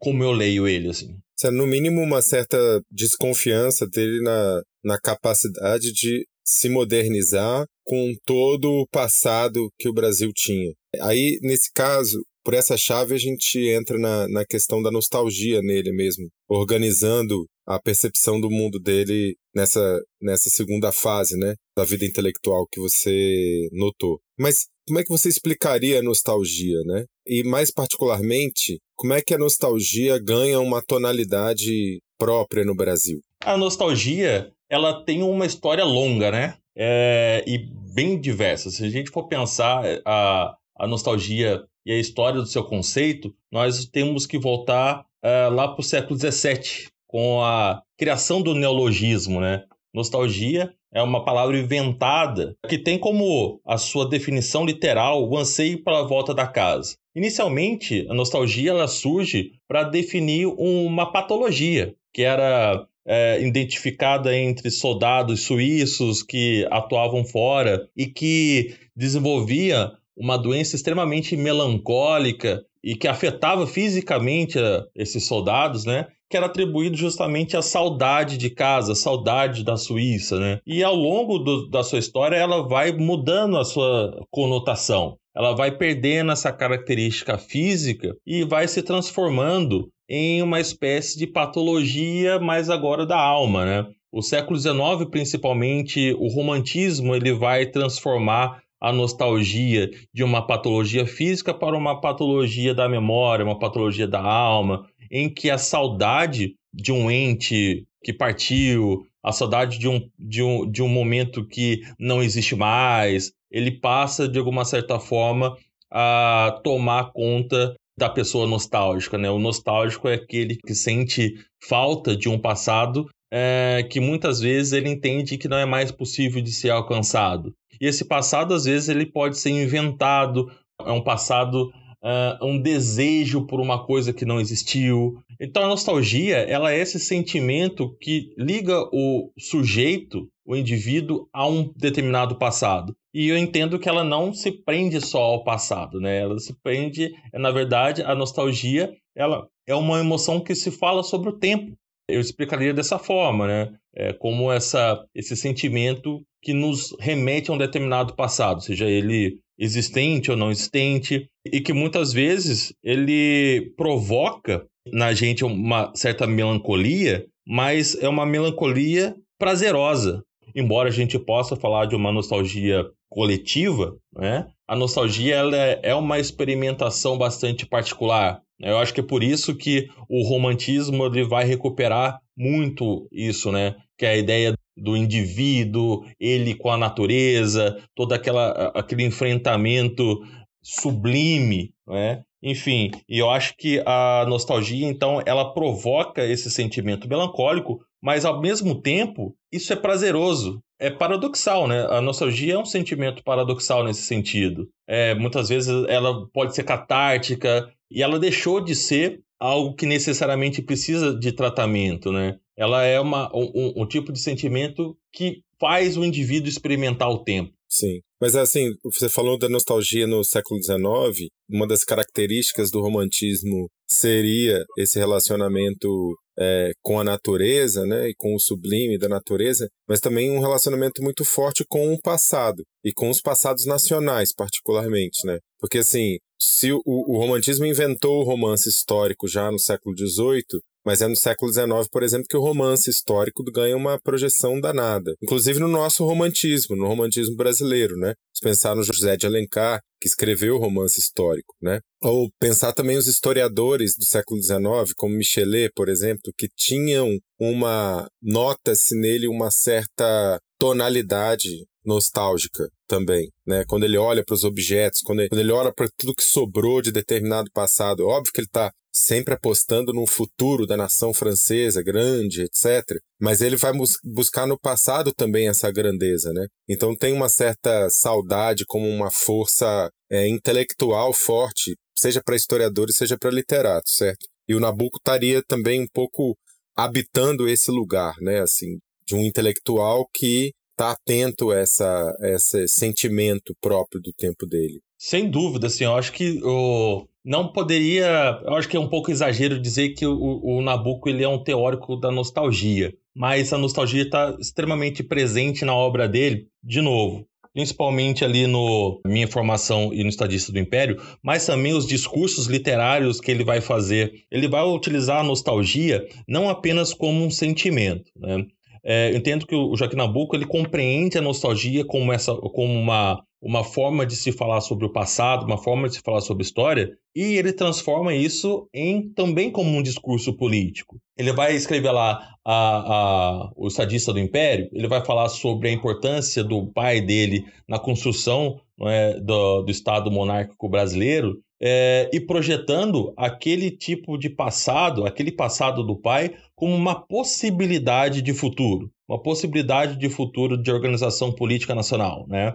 como 0.00 0.22
eu 0.22 0.32
leio 0.32 0.66
ele, 0.66 0.88
assim 0.88 1.16
no 1.52 1.66
mínimo 1.66 2.02
uma 2.02 2.20
certa 2.20 2.58
desconfiança 2.90 3.86
dele 3.86 4.20
na, 4.22 4.62
na 4.84 4.98
capacidade 5.00 5.92
de 5.92 6.26
se 6.44 6.68
modernizar 6.68 7.64
com 7.84 8.12
todo 8.24 8.68
o 8.70 8.86
passado 8.88 9.70
que 9.78 9.88
o 9.88 9.92
Brasil 9.92 10.32
tinha. 10.34 10.72
Aí, 11.02 11.38
nesse 11.42 11.70
caso, 11.72 12.20
por 12.42 12.54
essa 12.54 12.76
chave, 12.76 13.14
a 13.14 13.18
gente 13.18 13.58
entra 13.68 13.98
na, 13.98 14.26
na 14.28 14.44
questão 14.44 14.82
da 14.82 14.90
nostalgia 14.90 15.60
nele 15.60 15.92
mesmo, 15.92 16.28
organizando 16.48 17.46
a 17.68 17.78
percepção 17.78 18.40
do 18.40 18.50
mundo 18.50 18.80
dele 18.80 19.36
nessa, 19.54 20.00
nessa 20.22 20.48
segunda 20.48 20.90
fase, 20.90 21.36
né, 21.36 21.54
da 21.76 21.84
vida 21.84 22.06
intelectual 22.06 22.66
que 22.72 22.80
você 22.80 23.68
notou. 23.72 24.18
Mas 24.38 24.66
como 24.86 24.98
é 24.98 25.02
que 25.02 25.10
você 25.10 25.28
explicaria 25.28 25.98
a 25.98 26.02
nostalgia, 26.02 26.80
né? 26.86 27.04
E 27.26 27.44
mais 27.44 27.70
particularmente, 27.70 28.78
como 28.96 29.12
é 29.12 29.20
que 29.20 29.34
a 29.34 29.38
nostalgia 29.38 30.18
ganha 30.18 30.58
uma 30.60 30.80
tonalidade 30.80 32.00
própria 32.18 32.64
no 32.64 32.74
Brasil? 32.74 33.20
A 33.44 33.56
nostalgia, 33.58 34.50
ela 34.70 35.04
tem 35.04 35.22
uma 35.22 35.44
história 35.44 35.84
longa, 35.84 36.30
né? 36.30 36.56
É, 36.74 37.44
e 37.46 37.58
bem 37.94 38.18
diversa. 38.18 38.70
Se 38.70 38.82
a 38.82 38.88
gente 38.88 39.10
for 39.10 39.28
pensar 39.28 39.82
a, 40.06 40.56
a 40.78 40.86
nostalgia 40.86 41.62
e 41.84 41.92
a 41.92 41.98
história 41.98 42.40
do 42.40 42.46
seu 42.46 42.64
conceito, 42.64 43.34
nós 43.52 43.84
temos 43.84 44.26
que 44.26 44.38
voltar 44.38 45.04
é, 45.22 45.48
lá 45.48 45.68
para 45.68 45.80
o 45.80 45.84
século 45.84 46.18
XVII, 46.18 46.88
com 47.08 47.42
a 47.42 47.82
criação 47.96 48.40
do 48.40 48.54
neologismo, 48.54 49.40
né? 49.40 49.64
Nostalgia 49.92 50.72
é 50.92 51.02
uma 51.02 51.24
palavra 51.24 51.58
inventada 51.58 52.54
que 52.68 52.78
tem 52.78 52.98
como 52.98 53.60
a 53.66 53.76
sua 53.76 54.08
definição 54.08 54.64
literal 54.64 55.28
o 55.28 55.36
anseio 55.36 55.82
pela 55.82 56.06
volta 56.06 56.32
da 56.32 56.46
casa. 56.46 56.96
Inicialmente, 57.16 58.06
a 58.08 58.14
nostalgia 58.14 58.70
ela 58.70 58.86
surge 58.86 59.52
para 59.66 59.82
definir 59.82 60.46
uma 60.46 61.10
patologia 61.10 61.94
que 62.12 62.22
era 62.22 62.86
é, 63.06 63.40
identificada 63.42 64.36
entre 64.36 64.70
soldados 64.70 65.42
suíços 65.42 66.22
que 66.22 66.66
atuavam 66.70 67.24
fora 67.24 67.88
e 67.96 68.06
que 68.06 68.74
desenvolvia 68.94 69.92
uma 70.16 70.36
doença 70.36 70.76
extremamente 70.76 71.36
melancólica 71.36 72.64
e 72.82 72.94
que 72.94 73.08
afetava 73.08 73.66
fisicamente 73.66 74.58
esses 74.94 75.24
soldados, 75.24 75.84
né? 75.84 76.06
Que 76.28 76.36
era 76.36 76.46
atribuído 76.46 76.96
justamente 76.96 77.56
à 77.56 77.62
saudade 77.62 78.36
de 78.36 78.50
casa, 78.50 78.94
saudade 78.94 79.64
da 79.64 79.76
Suíça, 79.76 80.38
né? 80.38 80.60
E 80.66 80.82
ao 80.82 80.94
longo 80.94 81.38
do, 81.38 81.68
da 81.68 81.82
sua 81.82 81.98
história 81.98 82.36
ela 82.36 82.66
vai 82.66 82.92
mudando 82.92 83.56
a 83.56 83.64
sua 83.64 84.24
conotação. 84.30 85.16
Ela 85.34 85.54
vai 85.54 85.70
perdendo 85.70 86.32
essa 86.32 86.52
característica 86.52 87.38
física 87.38 88.14
e 88.26 88.44
vai 88.44 88.66
se 88.66 88.82
transformando 88.82 89.88
em 90.08 90.42
uma 90.42 90.60
espécie 90.60 91.18
de 91.18 91.26
patologia, 91.26 92.38
mas 92.38 92.68
agora 92.68 93.06
da 93.06 93.18
alma, 93.18 93.64
né? 93.64 93.86
O 94.10 94.22
século 94.22 94.58
XIX, 94.58 95.08
principalmente, 95.10 96.14
o 96.18 96.28
romantismo, 96.28 97.14
ele 97.14 97.32
vai 97.32 97.66
transformar 97.66 98.62
a 98.80 98.92
nostalgia 98.92 99.90
de 100.14 100.22
uma 100.22 100.46
patologia 100.46 101.04
física 101.04 101.52
para 101.52 101.76
uma 101.76 102.00
patologia 102.00 102.74
da 102.74 102.88
memória, 102.88 103.44
uma 103.44 103.58
patologia 103.58 104.06
da 104.06 104.22
alma, 104.22 104.86
em 105.10 105.32
que 105.32 105.50
a 105.50 105.58
saudade 105.58 106.54
de 106.72 106.92
um 106.92 107.10
ente 107.10 107.86
que 108.02 108.12
partiu, 108.12 109.06
a 109.22 109.32
saudade 109.32 109.78
de 109.78 109.88
um, 109.88 110.08
de 110.18 110.42
um, 110.42 110.70
de 110.70 110.82
um 110.82 110.88
momento 110.88 111.46
que 111.46 111.82
não 111.98 112.22
existe 112.22 112.54
mais, 112.54 113.32
ele 113.50 113.72
passa, 113.72 114.28
de 114.28 114.38
alguma 114.38 114.64
certa 114.64 114.98
forma, 115.00 115.56
a 115.90 116.60
tomar 116.62 117.12
conta 117.12 117.74
da 117.98 118.08
pessoa 118.08 118.46
nostálgica. 118.46 119.18
Né? 119.18 119.30
O 119.30 119.38
nostálgico 119.38 120.08
é 120.08 120.14
aquele 120.14 120.56
que 120.56 120.74
sente 120.74 121.34
falta 121.60 122.16
de 122.16 122.28
um 122.28 122.38
passado 122.38 123.08
é, 123.30 123.86
que 123.90 124.00
muitas 124.00 124.40
vezes 124.40 124.72
ele 124.72 124.88
entende 124.88 125.36
que 125.36 125.48
não 125.48 125.58
é 125.58 125.66
mais 125.66 125.90
possível 125.90 126.40
de 126.40 126.52
ser 126.52 126.70
alcançado. 126.70 127.52
E 127.80 127.86
esse 127.86 128.04
passado, 128.04 128.54
às 128.54 128.64
vezes, 128.64 128.88
ele 128.88 129.06
pode 129.06 129.36
ser 129.38 129.50
inventado, 129.50 130.50
é 130.84 130.90
um 130.90 131.02
passado, 131.02 131.72
uh, 132.02 132.44
um 132.44 132.60
desejo 132.60 133.46
por 133.46 133.60
uma 133.60 133.84
coisa 133.84 134.12
que 134.12 134.24
não 134.24 134.40
existiu. 134.40 135.22
Então, 135.40 135.64
a 135.64 135.68
nostalgia, 135.68 136.38
ela 136.38 136.72
é 136.72 136.78
esse 136.78 136.98
sentimento 136.98 137.96
que 138.00 138.34
liga 138.36 138.80
o 138.92 139.32
sujeito, 139.38 140.28
o 140.44 140.56
indivíduo, 140.56 141.28
a 141.32 141.46
um 141.46 141.72
determinado 141.76 142.36
passado. 142.36 142.96
E 143.12 143.28
eu 143.28 143.38
entendo 143.38 143.78
que 143.78 143.88
ela 143.88 144.04
não 144.04 144.32
se 144.32 144.50
prende 144.50 145.00
só 145.00 145.22
ao 145.22 145.44
passado, 145.44 146.00
né? 146.00 146.18
Ela 146.20 146.38
se 146.38 146.54
prende, 146.62 147.12
na 147.32 147.50
verdade, 147.50 148.02
a 148.02 148.14
nostalgia, 148.14 148.92
ela 149.16 149.48
é 149.66 149.74
uma 149.74 150.00
emoção 150.00 150.40
que 150.40 150.54
se 150.54 150.70
fala 150.70 151.02
sobre 151.02 151.30
o 151.30 151.38
tempo 151.38 151.76
eu 152.08 152.20
explicaria 152.20 152.72
dessa 152.72 152.98
forma, 152.98 153.46
né? 153.46 153.72
É 153.94 154.12
como 154.12 154.50
essa, 154.50 155.04
esse 155.14 155.36
sentimento 155.36 156.24
que 156.42 156.52
nos 156.52 156.94
remete 157.00 157.50
a 157.50 157.54
um 157.54 157.58
determinado 157.58 158.14
passado, 158.14 158.62
seja 158.62 158.86
ele 158.86 159.38
existente 159.58 160.30
ou 160.30 160.36
não 160.36 160.50
existente, 160.50 161.28
e 161.44 161.60
que 161.60 161.72
muitas 161.72 162.12
vezes 162.12 162.72
ele 162.82 163.72
provoca 163.76 164.64
na 164.92 165.12
gente 165.12 165.44
uma 165.44 165.92
certa 165.94 166.26
melancolia, 166.26 167.26
mas 167.46 167.96
é 168.00 168.08
uma 168.08 168.24
melancolia 168.24 169.14
prazerosa. 169.38 170.22
Embora 170.54 170.88
a 170.88 170.92
gente 170.92 171.18
possa 171.18 171.56
falar 171.56 171.86
de 171.86 171.96
uma 171.96 172.12
nostalgia 172.12 172.84
coletiva, 173.08 173.96
né? 174.14 174.46
A 174.66 174.76
nostalgia 174.76 175.36
ela 175.36 175.56
é, 175.56 175.94
uma 175.94 176.18
experimentação 176.18 177.16
bastante 177.16 177.66
particular. 177.66 178.42
Eu 178.60 178.78
acho 178.78 178.92
que 178.92 179.00
é 179.00 179.04
por 179.04 179.22
isso 179.22 179.54
que 179.54 179.88
o 180.08 180.22
romantismo 180.28 181.06
ele 181.06 181.24
vai 181.24 181.44
recuperar 181.44 182.20
muito 182.36 183.08
isso, 183.10 183.50
né? 183.50 183.76
Que 183.96 184.04
é 184.04 184.10
a 184.10 184.16
ideia 184.16 184.54
do 184.82 184.96
indivíduo, 184.96 186.04
ele 186.18 186.54
com 186.54 186.70
a 186.70 186.76
natureza, 186.76 187.76
todo 187.94 188.12
aquela, 188.12 188.70
aquele 188.74 189.04
enfrentamento 189.04 190.20
sublime, 190.62 191.72
né? 191.86 192.22
Enfim, 192.40 192.92
e 193.08 193.18
eu 193.18 193.28
acho 193.30 193.56
que 193.56 193.82
a 193.84 194.24
nostalgia, 194.28 194.86
então, 194.86 195.20
ela 195.26 195.52
provoca 195.52 196.24
esse 196.24 196.50
sentimento 196.50 197.08
melancólico, 197.08 197.80
mas 198.02 198.24
ao 198.24 198.40
mesmo 198.40 198.80
tempo, 198.80 199.34
isso 199.52 199.72
é 199.72 199.76
prazeroso. 199.76 200.62
É 200.80 200.90
paradoxal, 200.90 201.66
né? 201.66 201.86
A 201.90 202.00
nostalgia 202.00 202.54
é 202.54 202.58
um 202.58 202.64
sentimento 202.64 203.22
paradoxal 203.24 203.82
nesse 203.82 204.02
sentido. 204.02 204.68
É, 204.86 205.14
muitas 205.14 205.48
vezes 205.48 205.68
ela 205.88 206.28
pode 206.32 206.54
ser 206.54 206.62
catártica, 206.62 207.68
e 207.90 208.02
ela 208.02 208.18
deixou 208.18 208.60
de 208.60 208.74
ser 208.74 209.20
algo 209.40 209.74
que 209.74 209.86
necessariamente 209.86 210.60
precisa 210.60 211.14
de 211.14 211.32
tratamento, 211.32 212.12
né? 212.12 212.38
Ela 212.56 212.84
é 212.84 213.00
uma, 213.00 213.30
um, 213.34 213.82
um 213.82 213.86
tipo 213.86 214.12
de 214.12 214.18
sentimento 214.18 214.96
que 215.12 215.42
faz 215.60 215.96
o 215.96 216.04
indivíduo 216.04 216.48
experimentar 216.48 217.08
o 217.08 217.22
tempo. 217.24 217.52
Sim. 217.78 218.00
Mas 218.20 218.34
assim, 218.34 218.72
você 218.82 219.08
falou 219.08 219.38
da 219.38 219.48
nostalgia 219.48 220.04
no 220.04 220.24
século 220.24 220.60
XIX, 220.60 221.28
uma 221.48 221.66
das 221.66 221.84
características 221.84 222.70
do 222.70 222.80
romantismo 222.80 223.68
seria 223.88 224.64
esse 224.76 224.98
relacionamento 224.98 225.88
é, 226.36 226.72
com 226.82 226.98
a 226.98 227.04
natureza, 227.04 227.86
né, 227.86 228.08
e 228.08 228.14
com 228.16 228.34
o 228.34 228.40
sublime 228.40 228.98
da 228.98 229.08
natureza, 229.08 229.68
mas 229.88 230.00
também 230.00 230.30
um 230.30 230.40
relacionamento 230.40 231.02
muito 231.02 231.24
forte 231.24 231.64
com 231.68 231.92
o 231.92 232.00
passado 232.00 232.64
e 232.84 232.92
com 232.92 233.10
os 233.10 233.20
passados 233.20 233.64
nacionais, 233.64 234.32
particularmente, 234.34 235.24
né? 235.24 235.38
Porque 235.60 235.78
assim, 235.78 236.16
se 236.38 236.72
o, 236.72 236.80
o 236.84 237.16
romantismo 237.16 237.64
inventou 237.64 238.20
o 238.20 238.24
romance 238.24 238.68
histórico 238.68 239.28
já 239.28 239.50
no 239.50 239.58
século 239.58 239.94
XVIII, 239.96 240.60
mas 240.88 241.02
é 241.02 241.06
no 241.06 241.14
século 241.14 241.52
XIX, 241.52 241.86
por 241.92 242.02
exemplo, 242.02 242.24
que 242.26 242.36
o 242.36 242.40
romance 242.40 242.88
histórico 242.88 243.44
ganha 243.44 243.76
uma 243.76 244.00
projeção 244.00 244.58
danada. 244.58 245.14
Inclusive 245.22 245.60
no 245.60 245.68
nosso 245.68 246.02
romantismo, 246.02 246.74
no 246.74 246.86
romantismo 246.86 247.36
brasileiro, 247.36 247.94
né? 247.94 248.14
Se 248.34 248.40
pensar 248.40 248.74
no 248.74 248.82
José 248.82 249.14
de 249.14 249.26
Alencar, 249.26 249.82
que 250.00 250.08
escreveu 250.08 250.56
o 250.56 250.58
romance 250.58 250.98
histórico, 250.98 251.54
né? 251.60 251.80
Ou 252.02 252.30
pensar 252.40 252.72
também 252.72 252.96
os 252.96 253.06
historiadores 253.06 253.96
do 253.98 254.06
século 254.06 254.42
XIX, 254.42 254.94
como 254.96 255.14
Michelet, 255.14 255.70
por 255.76 255.90
exemplo, 255.90 256.32
que 256.38 256.48
tinham 256.56 257.18
uma 257.38 258.08
nota-se 258.22 258.98
nele 258.98 259.28
uma 259.28 259.50
certa 259.50 260.40
tonalidade 260.58 261.66
nostálgica 261.84 262.66
também, 262.88 263.30
né? 263.46 263.64
Quando 263.68 263.84
ele 263.84 263.98
olha 263.98 264.24
para 264.24 264.34
os 264.34 264.42
objetos, 264.42 265.00
quando 265.02 265.20
ele, 265.20 265.28
quando 265.28 265.40
ele 265.40 265.52
olha 265.52 265.72
para 265.72 265.88
tudo 265.96 266.14
que 266.14 266.22
sobrou 266.22 266.80
de 266.82 266.90
determinado 266.90 267.50
passado, 267.52 268.06
óbvio 268.06 268.32
que 268.32 268.40
ele 268.40 268.46
está 268.46 268.72
sempre 268.92 269.34
apostando 269.34 269.92
num 269.92 270.06
futuro 270.06 270.66
da 270.66 270.76
nação 270.76 271.14
francesa 271.14 271.82
grande, 271.82 272.42
etc. 272.42 272.82
Mas 273.20 273.40
ele 273.40 273.56
vai 273.56 273.72
bus 273.72 273.92
buscar 274.02 274.46
no 274.46 274.58
passado 274.58 275.12
também 275.12 275.48
essa 275.48 275.70
grandeza, 275.70 276.32
né? 276.32 276.46
Então 276.68 276.96
tem 276.96 277.12
uma 277.12 277.28
certa 277.28 277.88
saudade 277.90 278.64
como 278.66 278.88
uma 278.88 279.10
força 279.10 279.90
é, 280.10 280.26
intelectual 280.26 281.12
forte, 281.12 281.76
seja 281.96 282.20
para 282.24 282.36
historiadores, 282.36 282.96
seja 282.96 283.16
para 283.18 283.30
literatos, 283.30 283.94
certo? 283.94 284.26
E 284.48 284.54
o 284.54 284.60
Nabucco 284.60 284.98
estaria 284.98 285.42
também 285.46 285.82
um 285.82 285.88
pouco 285.92 286.36
habitando 286.76 287.48
esse 287.48 287.70
lugar, 287.70 288.14
né? 288.20 288.40
Assim, 288.40 288.78
de 289.06 289.14
um 289.14 289.22
intelectual 289.22 290.06
que 290.12 290.52
está 290.78 290.92
atento 290.92 291.50
a 291.50 291.58
essa, 291.58 292.16
esse 292.20 292.68
sentimento 292.68 293.52
próprio 293.60 294.00
do 294.00 294.12
tempo 294.12 294.46
dele. 294.46 294.80
Sem 294.96 295.28
dúvida, 295.28 295.66
assim, 295.66 295.84
eu 295.84 295.96
acho 295.96 296.12
que 296.12 296.40
o... 296.42 297.06
não 297.24 297.52
poderia, 297.52 298.40
eu 298.44 298.54
acho 298.54 298.68
que 298.68 298.76
é 298.76 298.80
um 298.80 298.88
pouco 298.88 299.10
exagero 299.10 299.60
dizer 299.60 299.90
que 299.90 300.06
o, 300.06 300.40
o 300.42 300.62
Nabucco 300.62 301.08
ele 301.08 301.24
é 301.24 301.28
um 301.28 301.42
teórico 301.42 301.96
da 301.96 302.10
nostalgia, 302.10 302.92
mas 303.14 303.52
a 303.52 303.58
nostalgia 303.58 304.02
está 304.02 304.36
extremamente 304.40 305.02
presente 305.02 305.64
na 305.64 305.74
obra 305.74 306.08
dele, 306.08 306.48
de 306.62 306.80
novo, 306.80 307.26
principalmente 307.52 308.24
ali 308.24 308.46
no 308.46 309.00
Minha 309.06 309.28
Formação 309.28 309.92
e 309.92 310.02
no 310.02 310.08
Estadista 310.08 310.52
do 310.52 310.58
Império, 310.58 311.00
mas 311.22 311.46
também 311.46 311.72
os 311.72 311.86
discursos 311.86 312.46
literários 312.46 313.20
que 313.20 313.30
ele 313.30 313.44
vai 313.44 313.60
fazer. 313.60 314.12
Ele 314.30 314.48
vai 314.48 314.64
utilizar 314.64 315.20
a 315.20 315.24
nostalgia 315.24 316.06
não 316.26 316.48
apenas 316.48 316.92
como 316.92 317.24
um 317.24 317.30
sentimento, 317.30 318.10
né? 318.16 318.46
É, 318.84 319.10
eu 319.10 319.16
entendo 319.16 319.46
que 319.46 319.54
o 319.54 319.76
Joaquim 319.76 319.96
Nabuco 319.96 320.36
ele 320.36 320.46
compreende 320.46 321.18
a 321.18 321.22
nostalgia 321.22 321.84
como, 321.84 322.12
essa, 322.12 322.34
como 322.34 322.74
uma, 322.74 323.22
uma 323.40 323.64
forma 323.64 324.04
de 324.06 324.16
se 324.16 324.32
falar 324.32 324.60
sobre 324.60 324.86
o 324.86 324.92
passado, 324.92 325.46
uma 325.46 325.58
forma 325.58 325.88
de 325.88 325.96
se 325.96 326.00
falar 326.00 326.20
sobre 326.20 326.42
história, 326.42 326.90
e 327.14 327.36
ele 327.36 327.52
transforma 327.52 328.14
isso 328.14 328.68
em 328.72 329.10
também 329.12 329.50
como 329.50 329.70
um 329.76 329.82
discurso 329.82 330.36
político. 330.36 330.98
Ele 331.18 331.32
vai 331.32 331.54
escrever 331.54 331.90
lá 331.90 332.36
a, 332.44 332.54
a, 332.54 333.50
o 333.56 333.68
Sadista 333.68 334.12
do 334.12 334.18
Império, 334.18 334.68
ele 334.72 334.88
vai 334.88 335.04
falar 335.04 335.28
sobre 335.28 335.68
a 335.68 335.72
importância 335.72 336.42
do 336.44 336.66
pai 336.66 337.00
dele 337.00 337.44
na 337.66 337.78
construção 337.78 338.60
é, 338.80 339.18
do, 339.20 339.62
do 339.62 339.70
Estado 339.70 340.10
monárquico 340.10 340.68
brasileiro, 340.68 341.42
é, 341.60 342.08
e 342.12 342.20
projetando 342.20 343.12
aquele 343.16 343.70
tipo 343.70 344.16
de 344.16 344.30
passado, 344.30 345.04
aquele 345.04 345.32
passado 345.32 345.82
do 345.82 345.96
pai, 345.96 346.34
como 346.54 346.74
uma 346.74 346.94
possibilidade 346.94 348.22
de 348.22 348.32
futuro, 348.32 348.90
uma 349.08 349.20
possibilidade 349.20 349.96
de 349.96 350.08
futuro 350.08 350.56
de 350.56 350.70
organização 350.70 351.32
política 351.32 351.74
nacional, 351.74 352.26
né? 352.28 352.54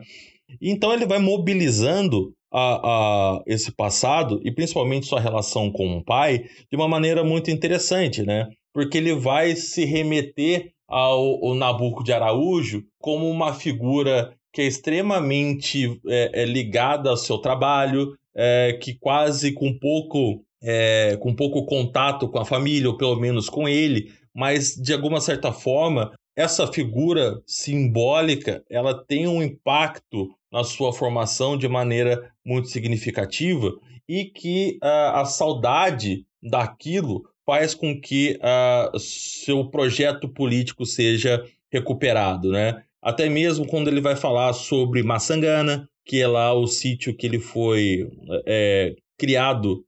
Então 0.61 0.93
ele 0.93 1.05
vai 1.05 1.19
mobilizando 1.19 2.33
a, 2.53 3.37
a, 3.37 3.43
esse 3.47 3.71
passado 3.71 4.39
e 4.43 4.51
principalmente 4.51 5.07
sua 5.07 5.19
relação 5.19 5.71
com 5.71 5.97
o 5.97 6.03
pai 6.03 6.45
de 6.69 6.75
uma 6.75 6.87
maneira 6.87 7.23
muito 7.23 7.49
interessante, 7.49 8.21
né? 8.21 8.47
Porque 8.71 8.99
ele 8.99 9.15
vai 9.15 9.55
se 9.55 9.83
remeter 9.85 10.71
ao, 10.87 11.43
ao 11.43 11.55
Nabucco 11.55 12.03
de 12.03 12.13
Araújo 12.13 12.83
como 12.99 13.27
uma 13.27 13.53
figura 13.53 14.35
que 14.51 14.61
é 14.61 14.65
extremamente 14.65 15.99
é, 16.07 16.43
é 16.43 16.45
ligada 16.45 17.09
ao 17.09 17.17
seu 17.17 17.39
trabalho, 17.39 18.15
é, 18.35 18.77
que 18.79 18.93
quase 18.93 19.51
com 19.51 19.73
pouco 19.77 20.43
é, 20.61 21.17
com 21.19 21.35
pouco 21.35 21.65
contato 21.65 22.29
com 22.29 22.39
a 22.39 22.45
família, 22.45 22.87
ou 22.87 22.95
pelo 22.95 23.19
menos 23.19 23.49
com 23.49 23.67
ele, 23.67 24.13
mas 24.33 24.75
de 24.75 24.93
alguma 24.93 25.19
certa 25.19 25.51
forma 25.51 26.13
essa 26.35 26.67
figura 26.71 27.41
simbólica 27.45 28.63
ela 28.69 28.93
tem 29.05 29.27
um 29.27 29.41
impacto 29.41 30.29
na 30.51 30.63
sua 30.63 30.93
formação 30.93 31.57
de 31.57 31.67
maneira 31.67 32.31
muito 32.45 32.69
significativa 32.69 33.73
e 34.07 34.25
que 34.25 34.77
uh, 34.83 35.17
a 35.17 35.25
saudade 35.25 36.25
daquilo 36.41 37.23
faz 37.45 37.73
com 37.73 37.99
que 37.99 38.39
uh, 38.39 38.97
seu 38.99 39.69
projeto 39.69 40.27
político 40.29 40.85
seja 40.85 41.43
recuperado, 41.71 42.51
né? 42.51 42.83
Até 43.01 43.27
mesmo 43.27 43.67
quando 43.67 43.89
ele 43.89 43.99
vai 43.99 44.15
falar 44.15 44.53
sobre 44.53 45.03
Massangana, 45.03 45.89
que 46.05 46.21
é 46.21 46.27
lá 46.27 46.53
o 46.53 46.67
sítio 46.67 47.15
que 47.15 47.25
ele 47.25 47.39
foi 47.39 48.09
é, 48.45 48.95
criado, 49.17 49.85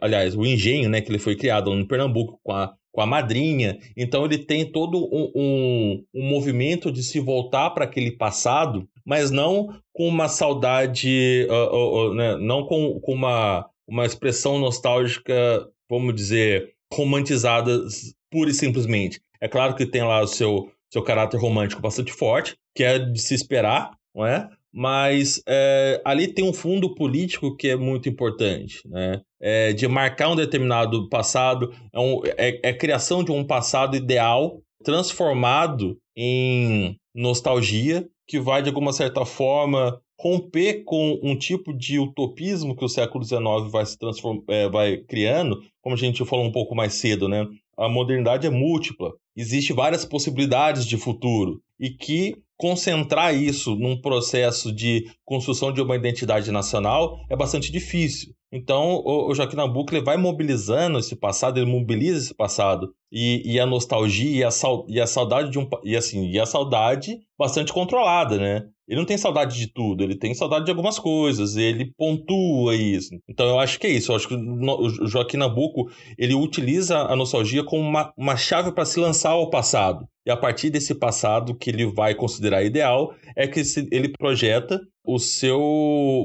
aliás, 0.00 0.36
o 0.36 0.44
engenho, 0.44 0.88
né, 0.88 1.00
que 1.00 1.10
ele 1.10 1.18
foi 1.18 1.36
criado 1.36 1.74
no 1.74 1.86
Pernambuco 1.86 2.38
com 2.42 2.52
a, 2.52 2.74
com 2.92 3.00
a 3.00 3.06
madrinha. 3.06 3.78
Então 3.96 4.24
ele 4.24 4.38
tem 4.38 4.70
todo 4.70 4.98
um, 4.98 5.30
um, 5.34 6.04
um 6.14 6.28
movimento 6.28 6.90
de 6.90 7.02
se 7.02 7.20
voltar 7.20 7.70
para 7.70 7.84
aquele 7.84 8.12
passado, 8.12 8.88
mas 9.04 9.30
não 9.30 9.74
com 9.92 10.08
uma 10.08 10.28
saudade, 10.28 11.46
uh, 11.48 11.74
uh, 11.74 12.10
uh, 12.10 12.14
né, 12.14 12.36
não 12.38 12.64
com, 12.64 13.00
com 13.00 13.12
uma, 13.12 13.68
uma 13.86 14.06
expressão 14.06 14.58
nostálgica, 14.58 15.66
vamos 15.88 16.14
dizer, 16.14 16.74
romantizada 16.92 17.80
pura 18.30 18.50
e 18.50 18.54
simplesmente. 18.54 19.20
É 19.40 19.48
claro 19.48 19.74
que 19.74 19.86
tem 19.86 20.02
lá 20.02 20.20
o 20.22 20.26
seu, 20.26 20.70
seu 20.92 21.02
caráter 21.02 21.38
romântico 21.38 21.82
bastante 21.82 22.12
forte, 22.12 22.56
que 22.74 22.84
é 22.84 22.98
de 22.98 23.20
se 23.20 23.34
esperar, 23.34 23.92
não 24.14 24.26
é? 24.26 24.48
Mas 24.72 25.42
é, 25.48 26.00
ali 26.04 26.28
tem 26.28 26.44
um 26.44 26.52
fundo 26.52 26.94
político 26.94 27.56
que 27.56 27.68
é 27.68 27.76
muito 27.76 28.08
importante, 28.08 28.80
né? 28.86 29.20
É, 29.40 29.72
de 29.72 29.88
marcar 29.88 30.28
um 30.28 30.36
determinado 30.36 31.08
passado, 31.08 31.72
é, 31.92 31.98
um, 31.98 32.20
é, 32.24 32.60
é 32.62 32.72
criação 32.72 33.24
de 33.24 33.32
um 33.32 33.44
passado 33.44 33.96
ideal 33.96 34.60
transformado 34.84 35.98
em 36.16 36.96
nostalgia, 37.14 38.06
que 38.26 38.38
vai, 38.38 38.62
de 38.62 38.68
alguma 38.68 38.92
certa 38.92 39.24
forma, 39.24 40.00
romper 40.20 40.84
com 40.84 41.18
um 41.22 41.34
tipo 41.34 41.72
de 41.72 41.98
utopismo 41.98 42.76
que 42.76 42.84
o 42.84 42.88
século 42.88 43.24
XIX 43.24 43.42
vai 43.70 43.86
se. 43.86 43.96
É, 44.48 44.68
vai 44.68 44.98
criando, 44.98 45.62
como 45.80 45.94
a 45.94 45.98
gente 45.98 46.24
falou 46.24 46.44
um 46.44 46.52
pouco 46.52 46.74
mais 46.74 46.94
cedo, 46.94 47.28
né? 47.28 47.46
A 47.76 47.88
modernidade 47.88 48.46
é 48.46 48.50
múltipla, 48.50 49.12
existe 49.34 49.72
várias 49.72 50.04
possibilidades 50.04 50.84
de 50.84 50.98
futuro 50.98 51.62
e 51.78 51.88
que 51.88 52.36
concentrar 52.60 53.34
isso 53.34 53.74
num 53.74 53.98
processo 53.98 54.70
de 54.70 55.10
construção 55.24 55.72
de 55.72 55.80
uma 55.80 55.96
identidade 55.96 56.52
nacional 56.52 57.18
é 57.30 57.34
bastante 57.34 57.72
difícil. 57.72 58.34
Então, 58.52 59.00
o, 59.04 59.32
Joaquim 59.34 59.56
Nabuco 59.56 59.94
ele 59.94 60.04
vai 60.04 60.16
mobilizando 60.16 60.98
esse 60.98 61.14
passado, 61.14 61.58
ele 61.58 61.70
mobiliza 61.70 62.18
esse 62.18 62.34
passado 62.34 62.92
e, 63.10 63.42
e 63.44 63.60
a 63.60 63.66
nostalgia 63.66 64.40
e 64.40 64.44
a, 64.44 64.48
e 64.88 65.00
a 65.00 65.06
saudade 65.06 65.50
de 65.50 65.58
um 65.58 65.68
e 65.84 65.96
assim 65.96 66.28
e 66.28 66.38
a 66.38 66.46
saudade 66.46 67.20
bastante 67.38 67.72
controlada, 67.72 68.38
né? 68.38 68.66
Ele 68.88 68.98
não 68.98 69.06
tem 69.06 69.16
saudade 69.16 69.56
de 69.56 69.68
tudo, 69.68 70.02
ele 70.02 70.16
tem 70.16 70.34
saudade 70.34 70.64
de 70.64 70.70
algumas 70.72 70.98
coisas, 70.98 71.56
ele 71.56 71.92
pontua 71.96 72.74
isso. 72.74 73.10
Então 73.28 73.46
eu 73.48 73.60
acho 73.60 73.78
que 73.78 73.86
é 73.86 73.90
isso. 73.90 74.10
Eu 74.10 74.16
acho 74.16 74.26
que 74.26 74.34
o 74.34 75.06
Joaquim 75.06 75.36
Nabuco 75.36 75.88
ele 76.18 76.34
utiliza 76.34 76.98
a 76.98 77.14
nostalgia 77.14 77.62
como 77.62 77.82
uma, 77.82 78.12
uma 78.16 78.36
chave 78.36 78.72
para 78.72 78.84
se 78.84 78.98
lançar 78.98 79.30
ao 79.30 79.48
passado. 79.48 80.08
E 80.26 80.30
a 80.30 80.36
partir 80.36 80.70
desse 80.70 80.92
passado 80.92 81.54
que 81.54 81.70
ele 81.70 81.86
vai 81.86 82.16
considerar 82.16 82.64
ideal, 82.64 83.14
é 83.36 83.46
que 83.46 83.62
ele 83.92 84.08
projeta 84.08 84.80
o 85.14 85.18
seu 85.18 85.58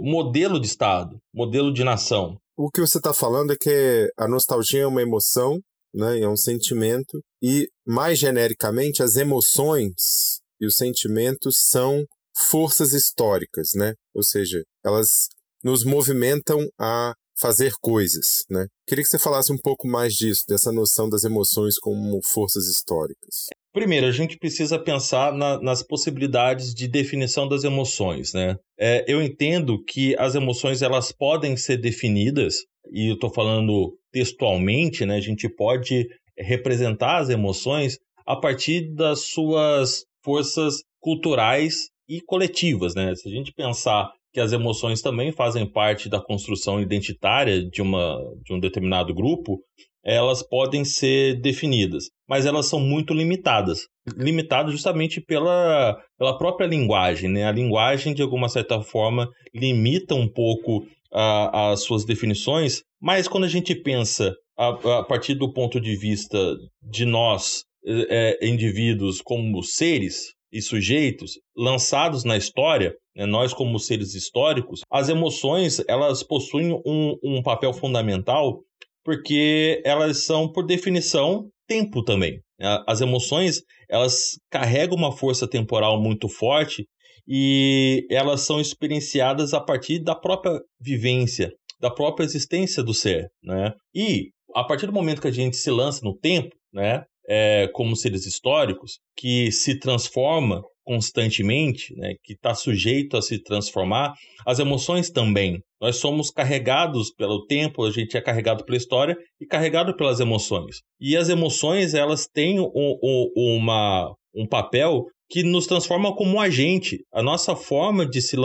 modelo 0.03 0.59
de 0.59 0.67
Estado, 0.67 1.17
modelo 1.33 1.73
de 1.73 1.83
nação. 1.83 2.37
O 2.55 2.69
que 2.69 2.81
você 2.81 2.99
está 2.99 3.13
falando 3.13 3.51
é 3.51 3.55
que 3.59 4.09
a 4.17 4.27
nostalgia 4.27 4.81
é 4.81 4.87
uma 4.87 5.01
emoção, 5.01 5.59
né, 5.93 6.19
é 6.19 6.27
um 6.27 6.37
sentimento, 6.37 7.19
e 7.41 7.67
mais 7.85 8.19
genericamente, 8.19 9.01
as 9.01 9.15
emoções 9.15 10.39
e 10.61 10.67
os 10.67 10.75
sentimentos 10.75 11.57
são 11.69 12.03
forças 12.49 12.93
históricas, 12.93 13.69
né? 13.75 13.93
Ou 14.13 14.23
seja, 14.23 14.61
elas 14.85 15.29
nos 15.63 15.83
movimentam 15.83 16.59
a 16.79 17.13
fazer 17.37 17.73
coisas, 17.81 18.45
né? 18.49 18.67
Queria 18.87 19.03
que 19.03 19.09
você 19.09 19.19
falasse 19.19 19.51
um 19.51 19.57
pouco 19.57 19.87
mais 19.87 20.13
disso, 20.13 20.43
dessa 20.47 20.71
noção 20.71 21.09
das 21.09 21.23
emoções 21.23 21.77
como 21.77 22.21
forças 22.23 22.67
históricas. 22.67 23.47
Primeiro, 23.73 24.07
a 24.07 24.11
gente 24.11 24.37
precisa 24.37 24.79
pensar 24.79 25.33
na, 25.33 25.59
nas 25.61 25.83
possibilidades 25.83 26.73
de 26.73 26.87
definição 26.87 27.47
das 27.47 27.65
emoções, 27.65 28.33
né? 28.33 28.55
É, 28.79 29.03
eu 29.05 29.21
entendo 29.21 29.83
que 29.83 30.15
as 30.17 30.33
emoções 30.33 30.81
elas 30.81 31.11
podem 31.11 31.57
ser 31.57 31.77
definidas, 31.77 32.63
e 32.91 33.09
eu 33.09 33.15
estou 33.15 33.29
falando 33.29 33.97
textualmente, 34.13 35.05
né? 35.05 35.17
A 35.17 35.21
gente 35.21 35.49
pode 35.49 36.07
representar 36.37 37.17
as 37.17 37.29
emoções 37.29 37.97
a 38.25 38.35
partir 38.35 38.93
das 38.93 39.21
suas 39.21 40.05
forças 40.23 40.81
culturais 41.01 41.89
e 42.07 42.21
coletivas, 42.21 42.95
né? 42.95 43.13
Se 43.15 43.27
a 43.27 43.31
gente 43.31 43.51
pensar 43.53 44.09
que 44.35 44.41
as 44.41 44.51
emoções 44.51 45.01
também 45.01 45.31
fazem 45.31 45.65
parte 45.65 46.09
da 46.09 46.21
construção 46.21 46.81
identitária 46.81 47.63
de, 47.63 47.81
uma, 47.81 48.19
de 48.43 48.53
um 48.53 48.59
determinado 48.59 49.13
grupo, 49.13 49.61
elas 50.03 50.43
podem 50.43 50.83
ser 50.83 51.39
definidas, 51.39 52.09
mas 52.27 52.45
elas 52.45 52.65
são 52.65 52.77
muito 52.77 53.13
limitadas. 53.13 53.83
Limitadas 54.17 54.73
justamente 54.73 55.21
pela, 55.21 55.97
pela 56.19 56.37
própria 56.37 56.67
linguagem. 56.67 57.29
Né? 57.29 57.45
A 57.45 57.51
linguagem, 57.51 58.13
de 58.13 58.21
alguma 58.21 58.49
certa 58.49 58.81
forma, 58.81 59.29
limita 59.53 60.13
um 60.13 60.27
pouco 60.27 60.85
as 61.09 61.83
suas 61.83 62.03
definições, 62.03 62.81
mas 63.01 63.25
quando 63.25 63.45
a 63.45 63.49
gente 63.49 63.73
pensa 63.73 64.35
a, 64.59 64.99
a 64.99 65.03
partir 65.03 65.35
do 65.35 65.53
ponto 65.53 65.79
de 65.79 65.95
vista 65.95 66.37
de 66.83 67.05
nós, 67.05 67.63
é, 67.87 68.45
indivíduos 68.45 69.21
como 69.21 69.63
seres, 69.63 70.34
e 70.55 70.61
sujeitos 70.61 71.33
lançados 71.53 72.23
na 72.23 72.37
história, 72.37 72.95
né, 73.13 73.25
nós 73.25 73.53
como 73.53 73.77
seres 73.77 74.15
históricos, 74.15 74.79
as 74.89 75.09
emoções 75.09 75.83
elas 75.85 76.23
possuem 76.23 76.71
um, 76.85 77.17
um 77.21 77.43
papel 77.43 77.73
fundamental 77.73 78.61
porque 79.03 79.81
elas 79.85 80.25
são, 80.25 80.51
por 80.51 80.65
definição, 80.65 81.49
tempo 81.67 82.01
também. 82.03 82.39
As 82.87 83.01
emoções 83.01 83.61
elas 83.89 84.39
carregam 84.49 84.95
uma 84.95 85.11
força 85.11 85.45
temporal 85.47 86.01
muito 86.01 86.29
forte 86.29 86.87
e 87.27 88.07
elas 88.09 88.41
são 88.41 88.61
experienciadas 88.61 89.53
a 89.53 89.59
partir 89.59 89.99
da 89.99 90.15
própria 90.15 90.59
vivência, 90.79 91.51
da 91.81 91.91
própria 91.91 92.23
existência 92.23 92.81
do 92.81 92.93
ser, 92.93 93.27
né? 93.43 93.73
E 93.93 94.29
a 94.55 94.63
partir 94.63 94.85
do 94.85 94.93
momento 94.93 95.21
que 95.21 95.27
a 95.27 95.31
gente 95.31 95.57
se 95.57 95.69
lança 95.69 95.99
no 96.03 96.17
tempo, 96.17 96.55
né, 96.73 97.03
é, 97.27 97.67
como 97.73 97.95
seres 97.95 98.25
históricos, 98.25 98.99
que 99.15 99.51
se 99.51 99.79
transforma 99.79 100.61
constantemente, 100.85 101.95
né, 101.95 102.13
que 102.23 102.33
está 102.33 102.53
sujeito 102.53 103.17
a 103.17 103.21
se 103.21 103.41
transformar, 103.41 104.13
as 104.45 104.59
emoções 104.59 105.09
também. 105.09 105.59
Nós 105.81 105.97
somos 105.97 106.29
carregados 106.29 107.11
pelo 107.11 107.45
tempo, 107.47 107.83
a 107.83 107.91
gente 107.91 108.15
é 108.15 108.21
carregado 108.21 108.63
pela 108.63 108.77
história 108.77 109.17
e 109.41 109.47
carregado 109.47 109.95
pelas 109.95 110.19
emoções. 110.19 110.77
E 111.01 111.17
as 111.17 111.27
emoções, 111.27 111.95
elas 111.95 112.27
têm 112.27 112.59
um, 112.59 112.69
um, 112.75 113.31
uma, 113.35 114.13
um 114.35 114.47
papel 114.47 115.05
que 115.27 115.43
nos 115.43 115.65
transforma 115.65 116.15
como 116.15 116.35
um 116.35 116.39
agente. 116.39 116.99
A 117.11 117.23
nossa 117.23 117.55
forma 117.55 118.07
de 118.07 118.21
se, 118.21 118.37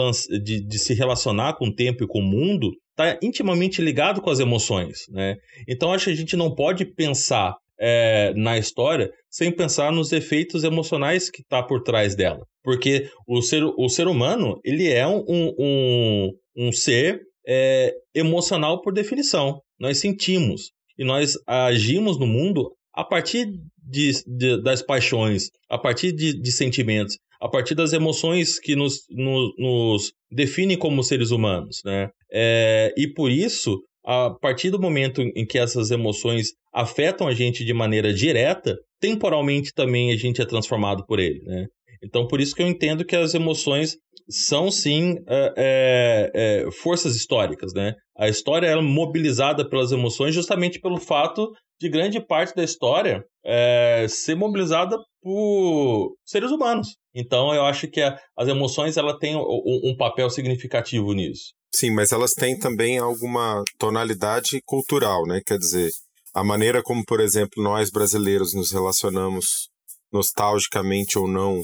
de, 0.43 0.65
de 0.65 0.79
se 0.79 0.93
relacionar 0.95 1.53
com 1.53 1.67
o 1.67 1.73
tempo 1.73 2.03
e 2.03 2.07
com 2.07 2.19
o 2.19 2.23
mundo 2.23 2.71
está 2.91 3.17
intimamente 3.21 3.81
ligado 3.81 4.21
com 4.21 4.29
as 4.29 4.39
emoções. 4.39 4.99
Né? 5.09 5.35
Então, 5.67 5.93
acho 5.93 6.05
que 6.05 6.11
a 6.11 6.15
gente 6.15 6.35
não 6.35 6.53
pode 6.53 6.85
pensar 6.85 7.55
é, 7.81 8.31
na 8.35 8.59
história 8.59 9.11
sem 9.27 9.51
pensar 9.51 9.91
nos 9.91 10.11
efeitos 10.11 10.63
emocionais 10.63 11.31
que 11.31 11.41
está 11.41 11.63
por 11.63 11.81
trás 11.81 12.15
dela. 12.15 12.45
Porque 12.63 13.09
o 13.27 13.41
ser, 13.41 13.63
o 13.63 13.89
ser 13.89 14.07
humano, 14.07 14.59
ele 14.63 14.87
é 14.87 15.07
um, 15.07 15.25
um, 15.27 16.31
um 16.55 16.71
ser 16.71 17.21
é, 17.47 17.91
emocional 18.13 18.81
por 18.81 18.93
definição. 18.93 19.59
Nós 19.79 19.97
sentimos 19.97 20.71
e 20.97 21.03
nós 21.03 21.35
agimos 21.47 22.19
no 22.19 22.27
mundo 22.27 22.71
a 22.93 23.03
partir 23.03 23.47
de, 23.81 24.11
de 24.27 24.61
das 24.61 24.83
paixões, 24.83 25.49
a 25.67 25.77
partir 25.77 26.11
de, 26.11 26.39
de, 26.39 26.51
sentimentos, 26.51 27.17
a 27.41 27.49
partir 27.49 27.73
das 27.73 27.93
emoções 27.93 28.59
que 28.59 28.75
nos, 28.75 29.05
nos, 29.09 29.53
nos 29.57 30.13
definem 30.29 30.77
como 30.77 31.03
seres 31.03 31.31
humanos. 31.31 31.81
Né? 31.83 32.09
É, 32.31 32.93
e 32.95 33.07
por 33.07 33.31
isso, 33.31 33.81
a 34.05 34.31
partir 34.31 34.69
do 34.69 34.79
momento 34.79 35.21
em 35.21 35.45
que 35.45 35.57
essas 35.57 35.91
emoções 35.91 36.53
afetam 36.73 37.27
a 37.27 37.33
gente 37.33 37.63
de 37.63 37.73
maneira 37.73 38.13
direta, 38.13 38.77
temporalmente 38.99 39.73
também 39.73 40.11
a 40.11 40.17
gente 40.17 40.41
é 40.41 40.45
transformado 40.45 41.05
por 41.05 41.19
ele, 41.19 41.41
né? 41.43 41.67
Então, 42.03 42.27
por 42.27 42.41
isso 42.41 42.55
que 42.55 42.63
eu 42.63 42.67
entendo 42.67 43.05
que 43.05 43.15
as 43.15 43.33
emoções 43.33 43.95
são, 44.27 44.71
sim, 44.71 45.17
é, 45.27 45.53
é, 45.57 46.31
é, 46.33 46.71
forças 46.71 47.15
históricas, 47.15 47.73
né? 47.73 47.93
A 48.17 48.27
história 48.27 48.67
é 48.67 48.81
mobilizada 48.81 49.67
pelas 49.67 49.91
emoções 49.91 50.33
justamente 50.33 50.79
pelo 50.79 50.99
fato 50.99 51.51
de 51.79 51.89
grande 51.89 52.19
parte 52.19 52.55
da 52.55 52.63
história 52.63 53.23
é, 53.43 54.05
ser 54.07 54.35
mobilizada 54.35 54.97
por 55.21 56.15
seres 56.25 56.51
humanos. 56.51 56.95
Então, 57.13 57.53
eu 57.53 57.65
acho 57.65 57.87
que 57.87 58.01
a, 58.01 58.17
as 58.37 58.47
emoções 58.47 58.97
ela 58.97 59.17
têm 59.17 59.35
um, 59.35 59.81
um 59.83 59.95
papel 59.95 60.29
significativo 60.29 61.13
nisso. 61.13 61.53
Sim, 61.73 61.91
mas 61.91 62.11
elas 62.11 62.33
têm 62.33 62.57
também 62.57 62.97
alguma 62.97 63.63
tonalidade 63.77 64.61
cultural, 64.65 65.23
né? 65.25 65.41
Quer 65.45 65.57
dizer, 65.57 65.89
a 66.33 66.43
maneira 66.43 66.81
como, 66.83 67.03
por 67.05 67.19
exemplo, 67.19 67.63
nós 67.63 67.89
brasileiros 67.89 68.53
nos 68.53 68.71
relacionamos 68.71 69.69
nostalgicamente 70.11 71.17
ou 71.17 71.27
não 71.27 71.61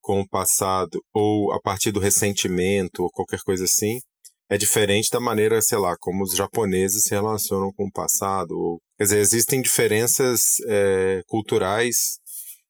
com 0.00 0.20
o 0.20 0.28
passado, 0.28 1.02
ou 1.12 1.52
a 1.52 1.60
partir 1.60 1.90
do 1.90 1.98
ressentimento, 1.98 3.02
ou 3.02 3.10
qualquer 3.10 3.40
coisa 3.40 3.64
assim, 3.64 3.98
é 4.48 4.56
diferente 4.56 5.10
da 5.10 5.18
maneira, 5.18 5.60
sei 5.60 5.78
lá, 5.78 5.96
como 5.98 6.22
os 6.22 6.34
japoneses 6.36 7.02
se 7.02 7.10
relacionam 7.10 7.72
com 7.72 7.86
o 7.86 7.92
passado. 7.92 8.52
Ou, 8.52 8.78
quer 8.96 9.04
dizer, 9.04 9.18
existem 9.18 9.60
diferenças 9.60 10.60
é, 10.68 11.22
culturais 11.26 12.18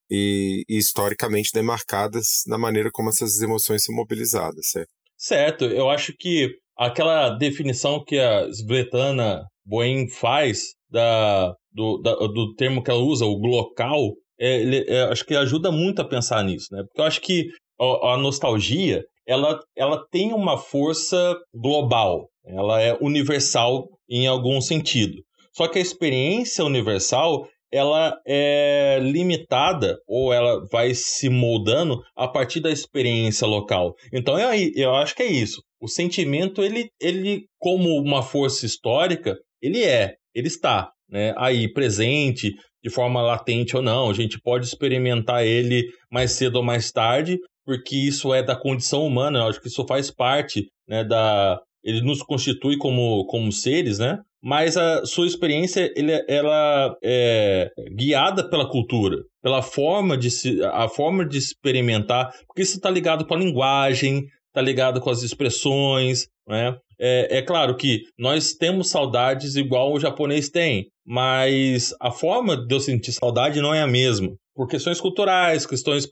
e, 0.09 0.63
e, 0.67 0.77
historicamente 0.77 1.51
demarcadas 1.53 2.41
na 2.47 2.57
maneira 2.57 2.89
como 2.91 3.09
essas 3.09 3.39
emoções 3.41 3.83
são 3.83 3.95
mobilizadas, 3.95 4.69
certo? 4.71 4.89
Certo, 5.15 5.65
eu 5.65 5.89
acho 5.89 6.13
que 6.17 6.57
aquela 6.77 7.29
definição 7.29 8.03
que 8.03 8.19
a 8.19 8.47
Svetlana 8.49 9.45
Boen 9.65 10.07
faz 10.09 10.75
da, 10.89 11.53
do, 11.71 11.97
da, 11.97 12.13
do 12.15 12.53
termo 12.55 12.83
que 12.83 12.91
ela 12.91 13.01
usa, 13.01 13.25
o 13.25 13.39
glocal, 13.39 14.13
é, 14.39 14.61
ele, 14.61 14.85
é, 14.87 15.03
acho 15.03 15.25
que 15.25 15.35
ajuda 15.35 15.71
muito 15.71 16.01
a 16.01 16.07
pensar 16.07 16.43
nisso, 16.43 16.67
né? 16.71 16.83
Porque 16.83 17.01
eu 17.01 17.05
acho 17.05 17.21
que 17.21 17.47
a, 17.79 18.13
a 18.13 18.17
nostalgia, 18.17 19.03
ela, 19.25 19.59
ela 19.75 20.05
tem 20.09 20.33
uma 20.33 20.57
força 20.57 21.35
global, 21.53 22.29
ela 22.45 22.81
é 22.81 22.95
universal 23.01 23.87
em 24.09 24.27
algum 24.27 24.61
sentido. 24.61 25.21
Só 25.53 25.67
que 25.67 25.79
a 25.79 25.81
experiência 25.81 26.63
universal, 26.63 27.47
ela 27.77 28.19
é 28.25 28.99
limitada 29.01 29.97
ou 30.07 30.33
ela 30.33 30.65
vai 30.71 30.93
se 30.93 31.29
moldando 31.29 32.01
a 32.15 32.27
partir 32.27 32.59
da 32.59 32.71
experiência 32.71 33.47
local. 33.47 33.93
Então 34.11 34.37
eu, 34.37 34.49
eu 34.75 34.95
acho 34.95 35.15
que 35.15 35.23
é 35.23 35.31
isso. 35.31 35.61
O 35.79 35.87
sentimento, 35.87 36.63
ele, 36.63 36.89
ele 36.99 37.45
como 37.59 38.01
uma 38.01 38.23
força 38.23 38.65
histórica, 38.65 39.37
ele 39.61 39.83
é, 39.83 40.15
ele 40.33 40.47
está 40.47 40.91
né, 41.09 41.33
aí 41.37 41.71
presente, 41.71 42.51
de 42.83 42.89
forma 42.89 43.21
latente 43.21 43.75
ou 43.75 43.81
não. 43.81 44.09
A 44.09 44.13
gente 44.13 44.39
pode 44.39 44.65
experimentar 44.65 45.45
ele 45.45 45.83
mais 46.11 46.31
cedo 46.31 46.57
ou 46.57 46.63
mais 46.63 46.91
tarde, 46.91 47.37
porque 47.65 47.95
isso 47.95 48.33
é 48.33 48.41
da 48.41 48.55
condição 48.55 49.05
humana. 49.05 49.39
Eu 49.39 49.47
acho 49.47 49.61
que 49.61 49.67
isso 49.67 49.85
faz 49.85 50.09
parte 50.09 50.67
né, 50.87 51.03
da. 51.03 51.59
Ele 51.83 52.01
nos 52.01 52.21
constitui 52.21 52.77
como, 52.77 53.25
como 53.27 53.51
seres, 53.51 53.99
né? 53.99 54.19
Mas 54.41 54.77
a 54.77 55.05
sua 55.05 55.27
experiência 55.27 55.91
ele, 55.95 56.11
ela 56.27 56.95
é 57.03 57.71
guiada 57.95 58.47
pela 58.47 58.69
cultura, 58.69 59.17
pela 59.41 59.61
forma 59.61 60.17
de 60.17 60.29
se, 60.29 60.63
a 60.63 60.87
forma 60.87 61.25
de 61.25 61.37
experimentar, 61.37 62.31
porque 62.45 62.61
isso 62.61 62.77
está 62.77 62.89
ligado 62.89 63.25
com 63.25 63.33
a 63.33 63.39
linguagem, 63.39 64.25
está 64.47 64.61
ligado 64.61 65.01
com 65.01 65.09
as 65.09 65.23
expressões, 65.23 66.27
né? 66.47 66.77
É, 66.99 67.37
é, 67.37 67.41
claro 67.43 67.75
que 67.75 68.01
nós 68.17 68.53
temos 68.53 68.89
saudades 68.89 69.55
igual 69.55 69.93
o 69.93 69.99
japonês 69.99 70.49
tem, 70.49 70.87
mas 71.05 71.93
a 72.01 72.09
forma 72.09 72.57
de 72.57 72.73
eu 72.73 72.79
sentir 72.79 73.11
saudade 73.11 73.61
não 73.61 73.73
é 73.73 73.81
a 73.81 73.87
mesma. 73.87 74.29
Por 74.55 74.67
questões 74.67 74.99
culturais, 74.99 75.67
questões. 75.67 76.09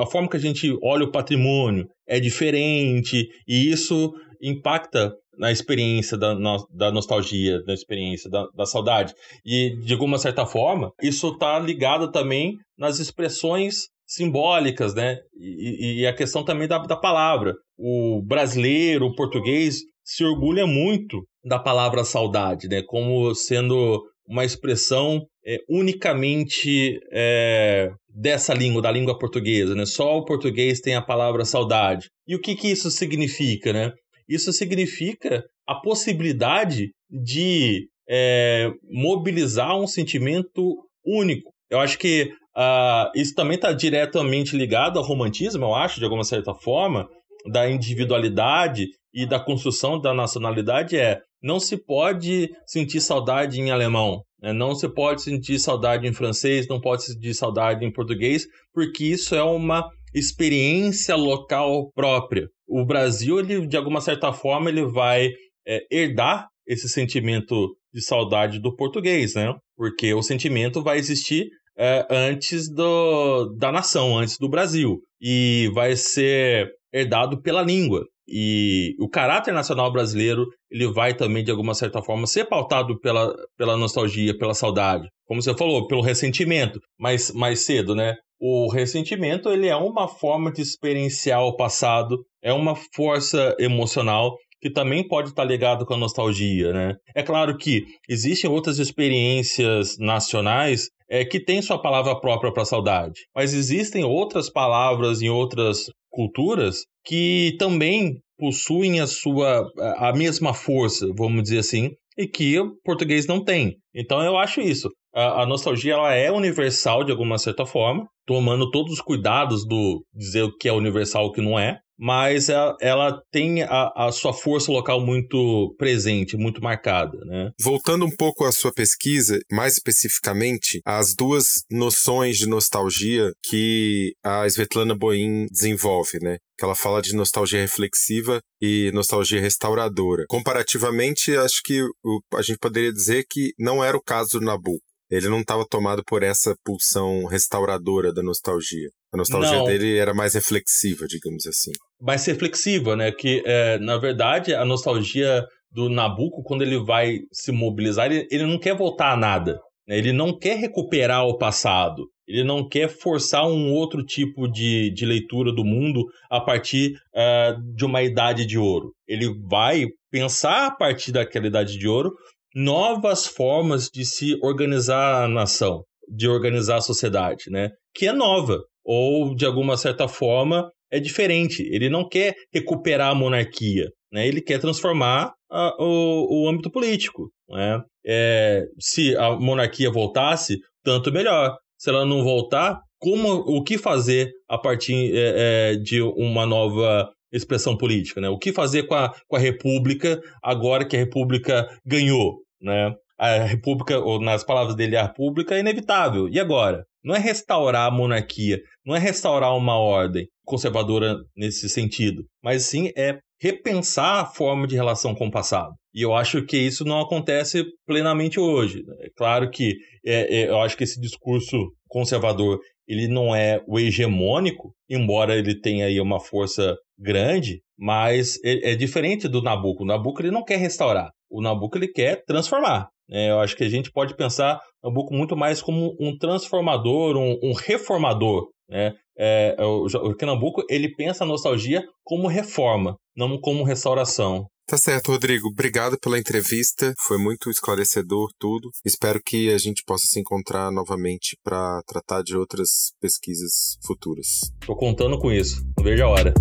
A 0.00 0.06
forma 0.06 0.28
que 0.28 0.38
a 0.38 0.40
gente 0.40 0.74
olha 0.82 1.04
o 1.04 1.12
patrimônio 1.12 1.86
é 2.08 2.18
diferente, 2.18 3.28
e 3.46 3.70
isso 3.70 4.14
impacta 4.42 5.12
na 5.42 5.50
experiência 5.50 6.16
da, 6.16 6.36
da 6.72 6.92
nostalgia, 6.92 7.60
na 7.66 7.74
experiência 7.74 8.30
da, 8.30 8.46
da 8.54 8.64
saudade. 8.64 9.12
E, 9.44 9.76
de 9.84 9.92
alguma 9.92 10.16
certa 10.16 10.46
forma, 10.46 10.92
isso 11.02 11.30
está 11.30 11.58
ligado 11.58 12.12
também 12.12 12.58
nas 12.78 13.00
expressões 13.00 13.88
simbólicas, 14.06 14.94
né? 14.94 15.16
E, 15.36 16.02
e, 16.02 16.06
a 16.06 16.14
questão 16.14 16.44
também 16.44 16.68
da, 16.68 16.78
da 16.78 16.96
palavra. 16.96 17.54
O 17.76 18.22
brasileiro, 18.24 19.06
o 19.06 19.16
português, 19.16 19.80
se 20.04 20.24
orgulha 20.24 20.64
muito 20.64 21.26
da 21.44 21.58
palavra 21.58 22.04
saudade, 22.04 22.68
né? 22.68 22.80
Como 22.86 23.34
sendo 23.34 24.00
uma 24.24 24.44
expressão 24.44 25.22
é, 25.44 25.58
unicamente 25.68 27.00
é, 27.12 27.90
dessa 28.08 28.54
língua, 28.54 28.80
da 28.80 28.92
língua 28.92 29.18
portuguesa, 29.18 29.74
né? 29.74 29.86
Só 29.86 30.18
o 30.18 30.24
português 30.24 30.78
tem 30.78 30.94
a 30.94 31.02
palavra 31.02 31.44
saudade. 31.44 32.10
E 32.28 32.36
o 32.36 32.40
que, 32.40 32.54
que 32.54 32.68
isso 32.68 32.92
significa, 32.92 33.72
né? 33.72 33.92
Isso 34.32 34.52
significa 34.52 35.44
a 35.66 35.74
possibilidade 35.74 36.90
de 37.10 37.88
é, 38.08 38.70
mobilizar 38.90 39.78
um 39.78 39.86
sentimento 39.86 40.76
único. 41.04 41.52
Eu 41.70 41.80
acho 41.80 41.98
que 41.98 42.30
uh, 42.56 43.10
isso 43.14 43.34
também 43.34 43.56
está 43.56 43.72
diretamente 43.72 44.56
ligado 44.56 44.98
ao 44.98 45.04
romantismo, 45.04 45.64
eu 45.64 45.74
acho, 45.74 45.98
de 45.98 46.04
alguma 46.04 46.24
certa 46.24 46.54
forma, 46.54 47.08
da 47.50 47.70
individualidade 47.70 48.88
e 49.12 49.26
da 49.26 49.40
construção 49.40 50.00
da 50.00 50.14
nacionalidade 50.14 50.96
é 50.96 51.20
não 51.42 51.58
se 51.58 51.76
pode 51.76 52.48
sentir 52.66 53.00
saudade 53.00 53.60
em 53.60 53.70
alemão, 53.70 54.22
né? 54.40 54.52
não 54.52 54.74
se 54.74 54.88
pode 54.88 55.22
sentir 55.22 55.58
saudade 55.58 56.06
em 56.06 56.12
francês, 56.12 56.68
não 56.68 56.80
pode 56.80 57.04
sentir 57.04 57.34
saudade 57.34 57.84
em 57.84 57.92
português, 57.92 58.46
porque 58.72 59.04
isso 59.04 59.34
é 59.34 59.42
uma 59.42 59.88
experiência 60.14 61.16
local 61.16 61.90
própria. 61.94 62.46
O 62.74 62.86
Brasil, 62.86 63.38
ele, 63.38 63.66
de 63.66 63.76
alguma 63.76 64.00
certa 64.00 64.32
forma, 64.32 64.70
ele 64.70 64.86
vai 64.86 65.28
é, 65.68 65.80
herdar 65.90 66.48
esse 66.66 66.88
sentimento 66.88 67.76
de 67.92 68.02
saudade 68.02 68.58
do 68.58 68.74
português, 68.74 69.34
né? 69.34 69.54
Porque 69.76 70.14
o 70.14 70.22
sentimento 70.22 70.82
vai 70.82 70.96
existir 70.96 71.48
é, 71.76 72.06
antes 72.08 72.72
do, 72.72 73.54
da 73.58 73.70
nação, 73.70 74.16
antes 74.16 74.38
do 74.38 74.48
Brasil. 74.48 75.00
E 75.20 75.70
vai 75.74 75.96
ser 75.96 76.70
herdado 76.90 77.42
pela 77.42 77.62
língua. 77.62 78.06
E 78.34 78.94
o 78.98 79.10
caráter 79.10 79.52
nacional 79.52 79.92
brasileiro, 79.92 80.46
ele 80.70 80.90
vai 80.90 81.14
também, 81.14 81.44
de 81.44 81.50
alguma 81.50 81.74
certa 81.74 82.02
forma, 82.02 82.26
ser 82.26 82.46
pautado 82.46 82.98
pela, 82.98 83.30
pela 83.58 83.76
nostalgia, 83.76 84.36
pela 84.38 84.54
saudade. 84.54 85.06
Como 85.26 85.42
você 85.42 85.54
falou, 85.54 85.86
pelo 85.86 86.00
ressentimento, 86.00 86.80
mais, 86.98 87.30
mais 87.32 87.66
cedo, 87.66 87.94
né? 87.94 88.14
O 88.40 88.70
ressentimento, 88.72 89.50
ele 89.50 89.68
é 89.68 89.76
uma 89.76 90.08
forma 90.08 90.50
de 90.50 90.62
experienciar 90.62 91.42
o 91.42 91.56
passado, 91.56 92.24
é 92.42 92.54
uma 92.54 92.74
força 92.94 93.54
emocional 93.58 94.34
que 94.62 94.70
também 94.70 95.06
pode 95.06 95.28
estar 95.28 95.44
ligado 95.44 95.84
com 95.84 95.92
a 95.94 95.98
nostalgia, 95.98 96.72
né? 96.72 96.94
É 97.14 97.22
claro 97.22 97.58
que 97.58 97.84
existem 98.08 98.48
outras 98.48 98.78
experiências 98.78 99.98
nacionais 99.98 100.88
é, 101.10 101.24
que 101.24 101.38
têm 101.38 101.60
sua 101.60 101.82
palavra 101.82 102.18
própria 102.18 102.52
para 102.52 102.64
saudade, 102.64 103.20
mas 103.34 103.52
existem 103.52 104.04
outras 104.04 104.48
palavras 104.48 105.20
em 105.20 105.28
outras 105.28 105.86
culturas 106.12 106.84
que 107.04 107.56
também 107.58 108.20
possuem 108.38 109.00
a 109.00 109.06
sua 109.06 109.64
a 109.96 110.12
mesma 110.12 110.54
força, 110.54 111.06
vamos 111.16 111.44
dizer 111.44 111.58
assim, 111.58 111.90
e 112.16 112.26
que 112.26 112.58
o 112.58 112.76
português 112.84 113.26
não 113.26 113.42
tem. 113.42 113.76
Então 113.94 114.22
eu 114.22 114.36
acho 114.36 114.60
isso. 114.60 114.88
A, 115.14 115.42
a 115.42 115.46
nostalgia 115.46 115.94
ela 115.94 116.14
é 116.14 116.30
universal 116.30 117.04
de 117.04 117.10
alguma 117.10 117.38
certa 117.38 117.66
forma, 117.66 118.06
tomando 118.26 118.70
todos 118.70 118.92
os 118.94 119.00
cuidados 119.00 119.66
do 119.66 120.04
dizer 120.14 120.42
o 120.42 120.56
que 120.56 120.68
é 120.68 120.72
universal 120.72 121.24
e 121.24 121.28
o 121.28 121.32
que 121.32 121.40
não 121.40 121.58
é, 121.58 121.78
mas 122.02 122.48
ela, 122.48 122.76
ela 122.80 123.22
tem 123.30 123.62
a, 123.62 123.92
a, 123.94 124.10
sua 124.10 124.32
força 124.32 124.72
local 124.72 125.00
muito 125.00 125.72
presente, 125.78 126.36
muito 126.36 126.60
marcada, 126.60 127.16
né? 127.24 127.52
Voltando 127.60 128.04
um 128.04 128.10
pouco 128.10 128.44
à 128.44 128.50
sua 128.50 128.72
pesquisa, 128.72 129.38
mais 129.52 129.74
especificamente, 129.74 130.80
as 130.84 131.14
duas 131.14 131.62
noções 131.70 132.38
de 132.38 132.48
nostalgia 132.48 133.30
que 133.40 134.14
a 134.20 134.44
Svetlana 134.48 134.96
Boin 134.96 135.46
desenvolve, 135.48 136.18
né? 136.20 136.38
Que 136.58 136.64
ela 136.64 136.74
fala 136.74 137.00
de 137.00 137.14
nostalgia 137.14 137.60
reflexiva 137.60 138.40
e 138.60 138.90
nostalgia 138.92 139.40
restauradora. 139.40 140.24
Comparativamente, 140.28 141.36
acho 141.36 141.62
que 141.64 141.84
o, 142.04 142.20
a 142.34 142.42
gente 142.42 142.58
poderia 142.58 142.92
dizer 142.92 143.24
que 143.30 143.52
não 143.56 143.82
era 143.82 143.96
o 143.96 144.02
caso 144.02 144.40
do 144.40 144.44
Nabucco. 144.44 144.82
Ele 145.08 145.28
não 145.28 145.40
estava 145.40 145.64
tomado 145.68 146.02
por 146.04 146.22
essa 146.22 146.56
pulsão 146.64 147.26
restauradora 147.26 148.14
da 148.14 148.22
nostalgia. 148.22 148.88
A 149.12 149.16
nostalgia 149.18 149.58
não. 149.58 149.66
dele 149.66 149.98
era 149.98 150.14
mais 150.14 150.32
reflexiva, 150.32 151.06
digamos 151.06 151.46
assim. 151.46 151.72
Mais 152.02 152.26
reflexiva, 152.26 152.96
né? 152.96 153.12
Que, 153.12 153.42
é, 153.46 153.78
na 153.78 153.96
verdade, 153.96 154.54
a 154.54 154.64
nostalgia 154.64 155.44
do 155.70 155.88
Nabucco, 155.88 156.42
quando 156.42 156.62
ele 156.62 156.78
vai 156.78 157.18
se 157.32 157.52
mobilizar, 157.52 158.10
ele, 158.10 158.26
ele 158.30 158.44
não 158.44 158.58
quer 158.58 158.76
voltar 158.76 159.12
a 159.12 159.16
nada. 159.16 159.58
Né? 159.86 159.98
Ele 159.98 160.12
não 160.12 160.36
quer 160.36 160.56
recuperar 160.58 161.26
o 161.26 161.38
passado. 161.38 162.06
Ele 162.26 162.44
não 162.44 162.66
quer 162.68 162.88
forçar 162.88 163.46
um 163.46 163.72
outro 163.72 164.04
tipo 164.04 164.48
de, 164.48 164.90
de 164.92 165.04
leitura 165.04 165.52
do 165.52 165.64
mundo 165.64 166.04
a 166.30 166.40
partir 166.40 166.92
uh, 167.14 167.74
de 167.74 167.84
uma 167.84 168.02
idade 168.02 168.46
de 168.46 168.58
ouro. 168.58 168.92
Ele 169.08 169.28
vai 169.48 169.86
pensar 170.10 170.66
a 170.66 170.70
partir 170.70 171.12
daquela 171.12 171.46
idade 171.46 171.76
de 171.78 171.88
ouro 171.88 172.12
novas 172.54 173.26
formas 173.26 173.88
de 173.92 174.04
se 174.04 174.36
organizar 174.42 175.24
a 175.24 175.28
nação, 175.28 175.82
de 176.08 176.28
organizar 176.28 176.76
a 176.76 176.82
sociedade, 176.82 177.44
né? 177.48 177.70
Que 177.94 178.08
é 178.08 178.12
nova 178.12 178.60
ou 178.84 179.34
de 179.34 179.46
alguma 179.46 179.76
certa 179.76 180.06
forma 180.06 180.70
é 180.92 181.00
diferente. 181.00 181.62
Ele 181.72 181.88
não 181.88 182.06
quer 182.06 182.34
recuperar 182.52 183.10
a 183.10 183.14
monarquia, 183.14 183.88
né? 184.12 184.28
Ele 184.28 184.42
quer 184.42 184.60
transformar 184.60 185.32
a, 185.50 185.74
o, 185.82 186.44
o 186.44 186.48
âmbito 186.48 186.70
político, 186.70 187.30
né? 187.48 187.80
É, 188.06 188.64
se 188.78 189.16
a 189.16 189.36
monarquia 189.36 189.90
voltasse, 189.90 190.58
tanto 190.84 191.10
melhor. 191.10 191.56
Se 191.78 191.90
ela 191.90 192.04
não 192.04 192.22
voltar, 192.22 192.78
como 192.98 193.32
o 193.32 193.64
que 193.64 193.76
fazer 193.76 194.30
a 194.48 194.56
partir 194.56 195.16
é, 195.16 195.72
é, 195.72 195.76
de 195.76 196.00
uma 196.00 196.46
nova 196.46 197.08
expressão 197.32 197.76
política, 197.76 198.20
né? 198.20 198.28
O 198.28 198.38
que 198.38 198.52
fazer 198.52 198.84
com 198.84 198.94
a, 198.94 199.12
com 199.26 199.36
a 199.36 199.40
República 199.40 200.20
agora 200.42 200.86
que 200.86 200.96
a 200.96 201.00
República 201.00 201.66
ganhou, 201.84 202.36
né? 202.60 202.94
A 203.18 203.44
República, 203.44 203.98
ou 203.98 204.20
nas 204.20 204.44
palavras 204.44 204.74
dele, 204.74 204.96
a 204.96 205.06
República 205.06 205.54
é 205.54 205.60
inevitável. 205.60 206.28
E 206.28 206.38
agora? 206.38 206.84
Não 207.04 207.14
é 207.14 207.18
restaurar 207.18 207.86
a 207.86 207.90
monarquia, 207.90 208.60
não 208.84 208.94
é 208.94 208.98
restaurar 208.98 209.56
uma 209.56 209.78
ordem 209.78 210.26
conservadora 210.44 211.16
nesse 211.36 211.68
sentido, 211.68 212.24
mas 212.42 212.64
sim 212.64 212.90
é 212.96 213.18
repensar 213.40 214.20
a 214.20 214.26
forma 214.26 214.66
de 214.66 214.76
relação 214.76 215.14
com 215.14 215.26
o 215.26 215.30
passado. 215.30 215.74
E 215.94 216.00
eu 216.02 216.14
acho 216.14 216.44
que 216.44 216.56
isso 216.56 216.84
não 216.84 217.00
acontece 217.00 217.64
plenamente 217.86 218.38
hoje. 218.38 218.82
É 219.00 219.08
claro 219.16 219.50
que 219.50 219.74
é, 220.06 220.42
é, 220.42 220.48
eu 220.48 220.60
acho 220.60 220.76
que 220.76 220.84
esse 220.84 221.00
discurso 221.00 221.56
conservador 221.88 222.60
ele 222.86 223.08
não 223.08 223.34
é 223.34 223.60
o 223.66 223.78
hegemônico, 223.78 224.74
embora 224.88 225.36
ele 225.36 225.58
tenha 225.60 225.86
aí 225.86 226.00
uma 226.00 226.20
força 226.20 226.76
grande, 226.98 227.60
mas 227.78 228.38
é, 228.44 228.72
é 228.72 228.74
diferente 228.74 229.28
do 229.28 229.42
Nabucco. 229.42 229.82
O 229.82 229.86
Nabucco 229.86 230.22
ele 230.22 230.30
não 230.30 230.44
quer 230.44 230.56
restaurar, 230.56 231.10
o 231.32 231.40
Nabucco 231.40 231.78
ele 231.78 231.88
quer 231.88 232.24
transformar. 232.24 232.88
É, 233.10 233.30
eu 233.30 233.40
acho 233.40 233.56
que 233.56 233.64
a 233.64 233.68
gente 233.68 233.90
pode 233.90 234.16
pensar 234.16 234.60
Nabucco 234.82 235.14
muito 235.14 235.36
mais 235.36 235.60
como 235.60 235.96
um 235.98 236.16
transformador, 236.16 237.16
um, 237.16 237.38
um 237.42 237.52
reformador. 237.52 238.48
Né? 238.68 238.94
É, 239.18 239.56
é 239.58 239.64
o, 239.64 239.86
o 239.86 240.26
Nabucco 240.26 240.62
ele 240.68 240.94
pensa 240.94 241.24
a 241.24 241.26
nostalgia 241.26 241.82
como 242.04 242.28
reforma, 242.28 242.96
não 243.16 243.38
como 243.40 243.64
restauração. 243.64 244.46
Tá 244.66 244.78
certo, 244.78 245.12
Rodrigo. 245.12 245.48
Obrigado 245.48 245.98
pela 245.98 246.18
entrevista. 246.18 246.94
Foi 247.06 247.18
muito 247.18 247.50
esclarecedor 247.50 248.30
tudo. 248.38 248.70
Espero 248.84 249.20
que 249.22 249.52
a 249.52 249.58
gente 249.58 249.82
possa 249.84 250.06
se 250.06 250.18
encontrar 250.18 250.70
novamente 250.70 251.36
para 251.44 251.82
tratar 251.86 252.22
de 252.22 252.36
outras 252.36 252.92
pesquisas 253.00 253.76
futuras. 253.84 254.26
Tô 254.64 254.74
contando 254.74 255.18
com 255.18 255.30
isso. 255.30 255.62
Não 255.76 255.84
vejo 255.84 256.04
a 256.04 256.08
hora. 256.08 256.32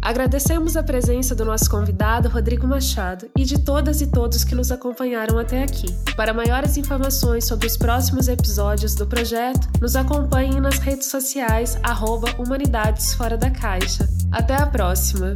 Agradecemos 0.00 0.76
a 0.76 0.82
presença 0.82 1.34
do 1.34 1.44
nosso 1.44 1.70
convidado 1.70 2.28
Rodrigo 2.28 2.66
Machado 2.66 3.28
e 3.36 3.44
de 3.44 3.58
todas 3.58 4.00
e 4.00 4.06
todos 4.06 4.44
que 4.44 4.54
nos 4.54 4.72
acompanharam 4.72 5.38
até 5.38 5.62
aqui. 5.62 5.86
Para 6.16 6.32
maiores 6.32 6.76
informações 6.76 7.46
sobre 7.46 7.66
os 7.66 7.76
próximos 7.76 8.28
episódios 8.28 8.94
do 8.94 9.06
projeto, 9.06 9.68
nos 9.80 9.96
acompanhem 9.96 10.60
nas 10.60 10.78
redes 10.78 11.08
sociais 11.08 11.78
arroba 11.82 12.28
Humanidades 12.38 13.14
Fora 13.14 13.36
da 13.36 13.50
Caixa. 13.50 14.08
Até 14.32 14.54
a 14.54 14.66
próxima! 14.66 15.32